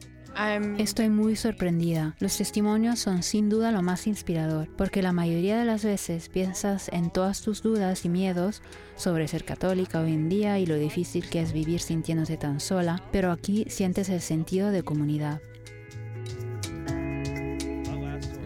Estoy 0.77 1.09
muy 1.09 1.35
sorprendida. 1.35 2.15
Los 2.19 2.37
testimonios 2.37 2.99
son 2.99 3.23
sin 3.23 3.49
duda 3.49 3.71
lo 3.71 3.81
más 3.81 4.07
inspirador, 4.07 4.69
porque 4.77 5.01
la 5.01 5.11
mayoría 5.11 5.59
de 5.59 5.65
las 5.65 5.83
veces 5.83 6.29
piensas 6.29 6.89
en 6.93 7.09
todas 7.11 7.41
tus 7.41 7.61
dudas 7.61 8.05
y 8.05 8.09
miedos 8.09 8.61
sobre 8.95 9.27
ser 9.27 9.43
católica 9.43 9.99
hoy 9.99 10.13
en 10.13 10.29
día 10.29 10.59
y 10.59 10.65
lo 10.65 10.75
difícil 10.75 11.29
que 11.29 11.41
es 11.41 11.53
vivir 11.53 11.81
sintiéndose 11.81 12.37
tan 12.37 12.59
sola, 12.59 13.03
pero 13.11 13.31
aquí 13.31 13.65
sientes 13.69 14.09
el 14.09 14.21
sentido 14.21 14.71
de 14.71 14.83
comunidad. 14.83 15.41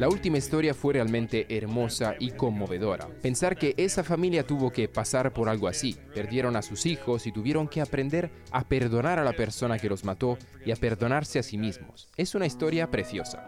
La 0.04 0.10
última 0.10 0.38
historia 0.38 0.74
fue 0.74 0.96
realmente 0.96 1.46
hermosa 1.48 2.16
y 2.20 2.32
conmovedora. 2.32 3.08
Pensar 3.22 3.56
que 3.56 3.74
esa 3.78 4.04
familia 4.04 4.46
tuvo 4.46 4.70
que 4.70 4.90
pasar 4.90 5.32
por 5.32 5.48
algo 5.48 5.70
así. 5.70 5.96
Perdieron 6.14 6.58
a 6.58 6.62
sus 6.62 6.86
hijos 6.86 7.26
y 7.26 7.32
tuvieron 7.32 7.70
que 7.70 7.80
aprender 7.80 8.30
a 8.52 8.68
perdonar 8.68 9.18
a 9.18 9.24
la 9.24 9.32
persona 9.32 9.80
que 9.80 9.88
los 9.88 10.04
mató 10.04 10.38
y 10.66 10.72
a 10.72 10.76
perdonarse 10.76 11.40
a 11.40 11.44
sí 11.44 11.58
mismos. 11.58 12.10
Es 12.18 12.36
una 12.36 12.46
historia 12.46 12.92
preciosa. 12.92 13.46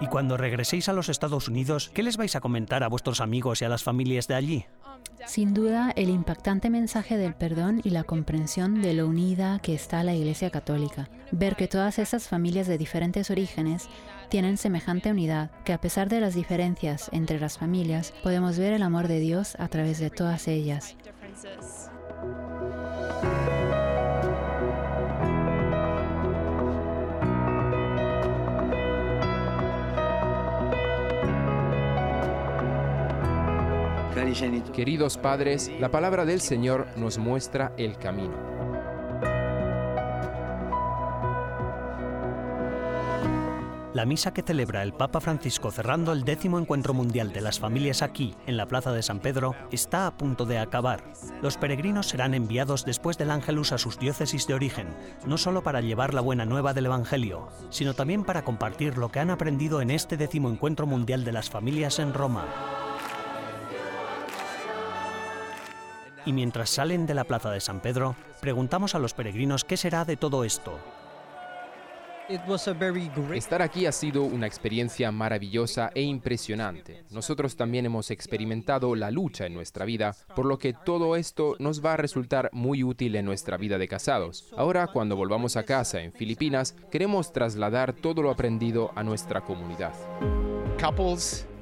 Y 0.00 0.08
cuando 0.08 0.36
regreséis 0.36 0.88
a 0.88 0.92
los 0.92 1.08
Estados 1.08 1.46
Unidos, 1.46 1.92
¿qué 1.94 2.02
les 2.02 2.16
vais 2.16 2.34
a 2.34 2.40
comentar 2.40 2.82
a 2.82 2.88
vuestros 2.88 3.20
amigos 3.20 3.62
y 3.62 3.66
a 3.66 3.68
las 3.68 3.84
familias 3.84 4.26
de 4.26 4.34
allí? 4.34 4.66
Sin 5.26 5.54
duda, 5.54 5.92
el 5.96 6.10
impactante 6.10 6.68
mensaje 6.68 7.16
del 7.16 7.34
perdón 7.34 7.80
y 7.82 7.90
la 7.90 8.04
comprensión 8.04 8.82
de 8.82 8.92
lo 8.92 9.06
unida 9.06 9.58
que 9.60 9.74
está 9.74 10.02
la 10.04 10.14
Iglesia 10.14 10.50
Católica. 10.50 11.08
Ver 11.30 11.56
que 11.56 11.66
todas 11.66 11.98
esas 11.98 12.28
familias 12.28 12.66
de 12.66 12.76
diferentes 12.76 13.30
orígenes 13.30 13.88
tienen 14.28 14.56
semejante 14.56 15.10
unidad, 15.10 15.50
que 15.64 15.72
a 15.72 15.80
pesar 15.80 16.08
de 16.08 16.20
las 16.20 16.34
diferencias 16.34 17.08
entre 17.12 17.40
las 17.40 17.58
familias, 17.58 18.12
podemos 18.22 18.58
ver 18.58 18.72
el 18.72 18.82
amor 18.82 19.08
de 19.08 19.20
Dios 19.20 19.56
a 19.58 19.68
través 19.68 19.98
de 19.98 20.10
todas 20.10 20.48
ellas. 20.48 20.96
Queridos 34.74 35.16
padres, 35.16 35.70
la 35.78 35.92
palabra 35.92 36.24
del 36.24 36.40
Señor 36.40 36.88
nos 36.96 37.18
muestra 37.18 37.72
el 37.76 37.96
camino. 37.96 38.73
La 43.94 44.06
misa 44.06 44.34
que 44.34 44.42
celebra 44.42 44.82
el 44.82 44.92
Papa 44.92 45.20
Francisco 45.20 45.70
cerrando 45.70 46.10
el 46.12 46.24
décimo 46.24 46.58
encuentro 46.58 46.92
mundial 46.92 47.32
de 47.32 47.40
las 47.40 47.60
familias 47.60 48.02
aquí, 48.02 48.34
en 48.48 48.56
la 48.56 48.66
Plaza 48.66 48.90
de 48.90 49.04
San 49.04 49.20
Pedro, 49.20 49.54
está 49.70 50.08
a 50.08 50.16
punto 50.16 50.46
de 50.46 50.58
acabar. 50.58 51.04
Los 51.42 51.56
peregrinos 51.56 52.08
serán 52.08 52.34
enviados 52.34 52.84
después 52.84 53.18
del 53.18 53.30
Ángelus 53.30 53.70
a 53.70 53.78
sus 53.78 53.96
diócesis 54.00 54.48
de 54.48 54.54
origen, 54.54 54.88
no 55.26 55.38
solo 55.38 55.62
para 55.62 55.80
llevar 55.80 56.12
la 56.12 56.22
buena 56.22 56.44
nueva 56.44 56.74
del 56.74 56.86
Evangelio, 56.86 57.50
sino 57.70 57.94
también 57.94 58.24
para 58.24 58.42
compartir 58.42 58.98
lo 58.98 59.12
que 59.12 59.20
han 59.20 59.30
aprendido 59.30 59.80
en 59.80 59.92
este 59.92 60.16
décimo 60.16 60.50
encuentro 60.50 60.88
mundial 60.88 61.24
de 61.24 61.30
las 61.30 61.48
familias 61.48 62.00
en 62.00 62.14
Roma. 62.14 62.46
Y 66.26 66.32
mientras 66.32 66.68
salen 66.68 67.06
de 67.06 67.14
la 67.14 67.22
Plaza 67.22 67.52
de 67.52 67.60
San 67.60 67.78
Pedro, 67.78 68.16
preguntamos 68.40 68.96
a 68.96 68.98
los 68.98 69.14
peregrinos 69.14 69.62
qué 69.62 69.76
será 69.76 70.04
de 70.04 70.16
todo 70.16 70.42
esto. 70.42 70.80
Estar 73.34 73.60
aquí 73.60 73.84
ha 73.84 73.92
sido 73.92 74.22
una 74.22 74.46
experiencia 74.46 75.12
maravillosa 75.12 75.90
e 75.94 76.00
impresionante. 76.00 77.04
Nosotros 77.10 77.54
también 77.54 77.84
hemos 77.84 78.10
experimentado 78.10 78.94
la 78.94 79.10
lucha 79.10 79.44
en 79.44 79.52
nuestra 79.52 79.84
vida, 79.84 80.16
por 80.34 80.46
lo 80.46 80.58
que 80.58 80.72
todo 80.72 81.16
esto 81.16 81.54
nos 81.58 81.84
va 81.84 81.92
a 81.92 81.96
resultar 81.98 82.48
muy 82.52 82.82
útil 82.82 83.16
en 83.16 83.26
nuestra 83.26 83.58
vida 83.58 83.76
de 83.76 83.88
casados. 83.88 84.52
Ahora, 84.56 84.86
cuando 84.86 85.16
volvamos 85.16 85.58
a 85.58 85.64
casa 85.64 86.00
en 86.00 86.12
Filipinas, 86.12 86.74
queremos 86.90 87.30
trasladar 87.30 87.92
todo 87.92 88.22
lo 88.22 88.30
aprendido 88.30 88.90
a 88.94 89.02
nuestra 89.02 89.42
comunidad. 89.42 89.92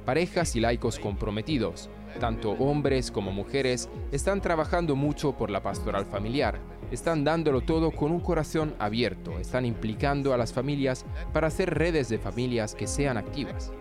Parejas 0.05 0.55
y 0.57 0.59
laicos 0.59 0.99
comprometidos, 0.99 1.89
tanto 2.19 2.51
hombres 2.51 3.09
como 3.09 3.31
mujeres, 3.31 3.89
están 4.11 4.41
trabajando 4.41 4.95
mucho 4.95 5.33
por 5.37 5.49
la 5.49 5.63
pastoral 5.63 6.05
familiar. 6.05 6.59
Están 6.93 7.23
dándolo 7.23 7.61
todo 7.61 7.89
con 7.89 8.11
un 8.11 8.19
corazón 8.19 8.75
abierto, 8.77 9.39
están 9.39 9.65
implicando 9.65 10.31
a 10.31 10.37
las 10.37 10.53
familias 10.53 11.07
para 11.33 11.47
hacer 11.47 11.73
redes 11.73 12.07
de 12.07 12.19
familias 12.19 12.75
que 12.75 12.85
sean 12.85 13.17
activas. 13.17 13.71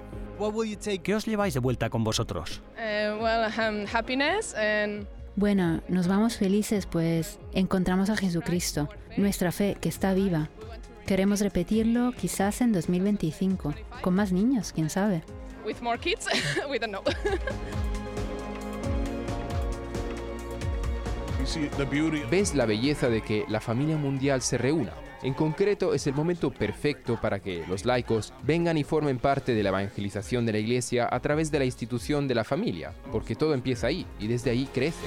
¿Qué 1.02 1.14
os 1.14 1.26
lleváis 1.26 1.52
de 1.52 1.60
vuelta 1.60 1.90
con 1.90 2.04
vosotros? 2.04 2.62
Uh, 2.74 3.22
well, 3.22 3.52
um, 3.58 3.86
happiness 3.92 4.54
and 4.54 5.06
Bueno, 5.36 5.82
nos 5.88 6.08
vamos 6.08 6.38
felices 6.38 6.86
pues 6.86 7.38
encontramos 7.52 8.08
a 8.08 8.16
Jesucristo. 8.16 8.88
nuestra 9.18 9.52
fe 9.52 9.76
que 9.78 9.90
está 9.90 10.14
viva. 10.14 10.48
Queremos 11.04 11.40
repetirlo 11.40 12.12
quizás 12.12 12.62
en 12.62 12.72
2025, 12.72 13.74
con 14.00 14.14
más 14.14 14.32
niños, 14.32 14.72
quién 14.72 14.88
sabe. 14.88 15.22
With 15.66 15.82
more 15.82 15.98
kids, 15.98 16.26
we 16.70 16.78
don't 16.78 16.90
know. 16.90 17.02
Ves 22.30 22.54
la 22.54 22.66
belleza 22.66 23.08
de 23.08 23.22
que 23.22 23.44
la 23.48 23.60
familia 23.60 23.96
mundial 23.96 24.42
se 24.42 24.58
reúna. 24.58 24.92
En 25.22 25.34
concreto, 25.34 25.94
es 25.94 26.06
el 26.06 26.14
momento 26.14 26.50
perfecto 26.50 27.20
para 27.20 27.40
que 27.40 27.64
los 27.68 27.84
laicos 27.84 28.32
vengan 28.42 28.76
y 28.76 28.84
formen 28.84 29.18
parte 29.18 29.54
de 29.54 29.62
la 29.62 29.68
evangelización 29.68 30.44
de 30.46 30.52
la 30.52 30.58
iglesia 30.58 31.08
a 31.10 31.20
través 31.20 31.50
de 31.52 31.60
la 31.60 31.64
institución 31.64 32.26
de 32.26 32.34
la 32.34 32.44
familia, 32.44 32.92
porque 33.12 33.36
todo 33.36 33.54
empieza 33.54 33.86
ahí 33.86 34.06
y 34.18 34.26
desde 34.26 34.50
ahí 34.50 34.68
crece. 34.72 35.06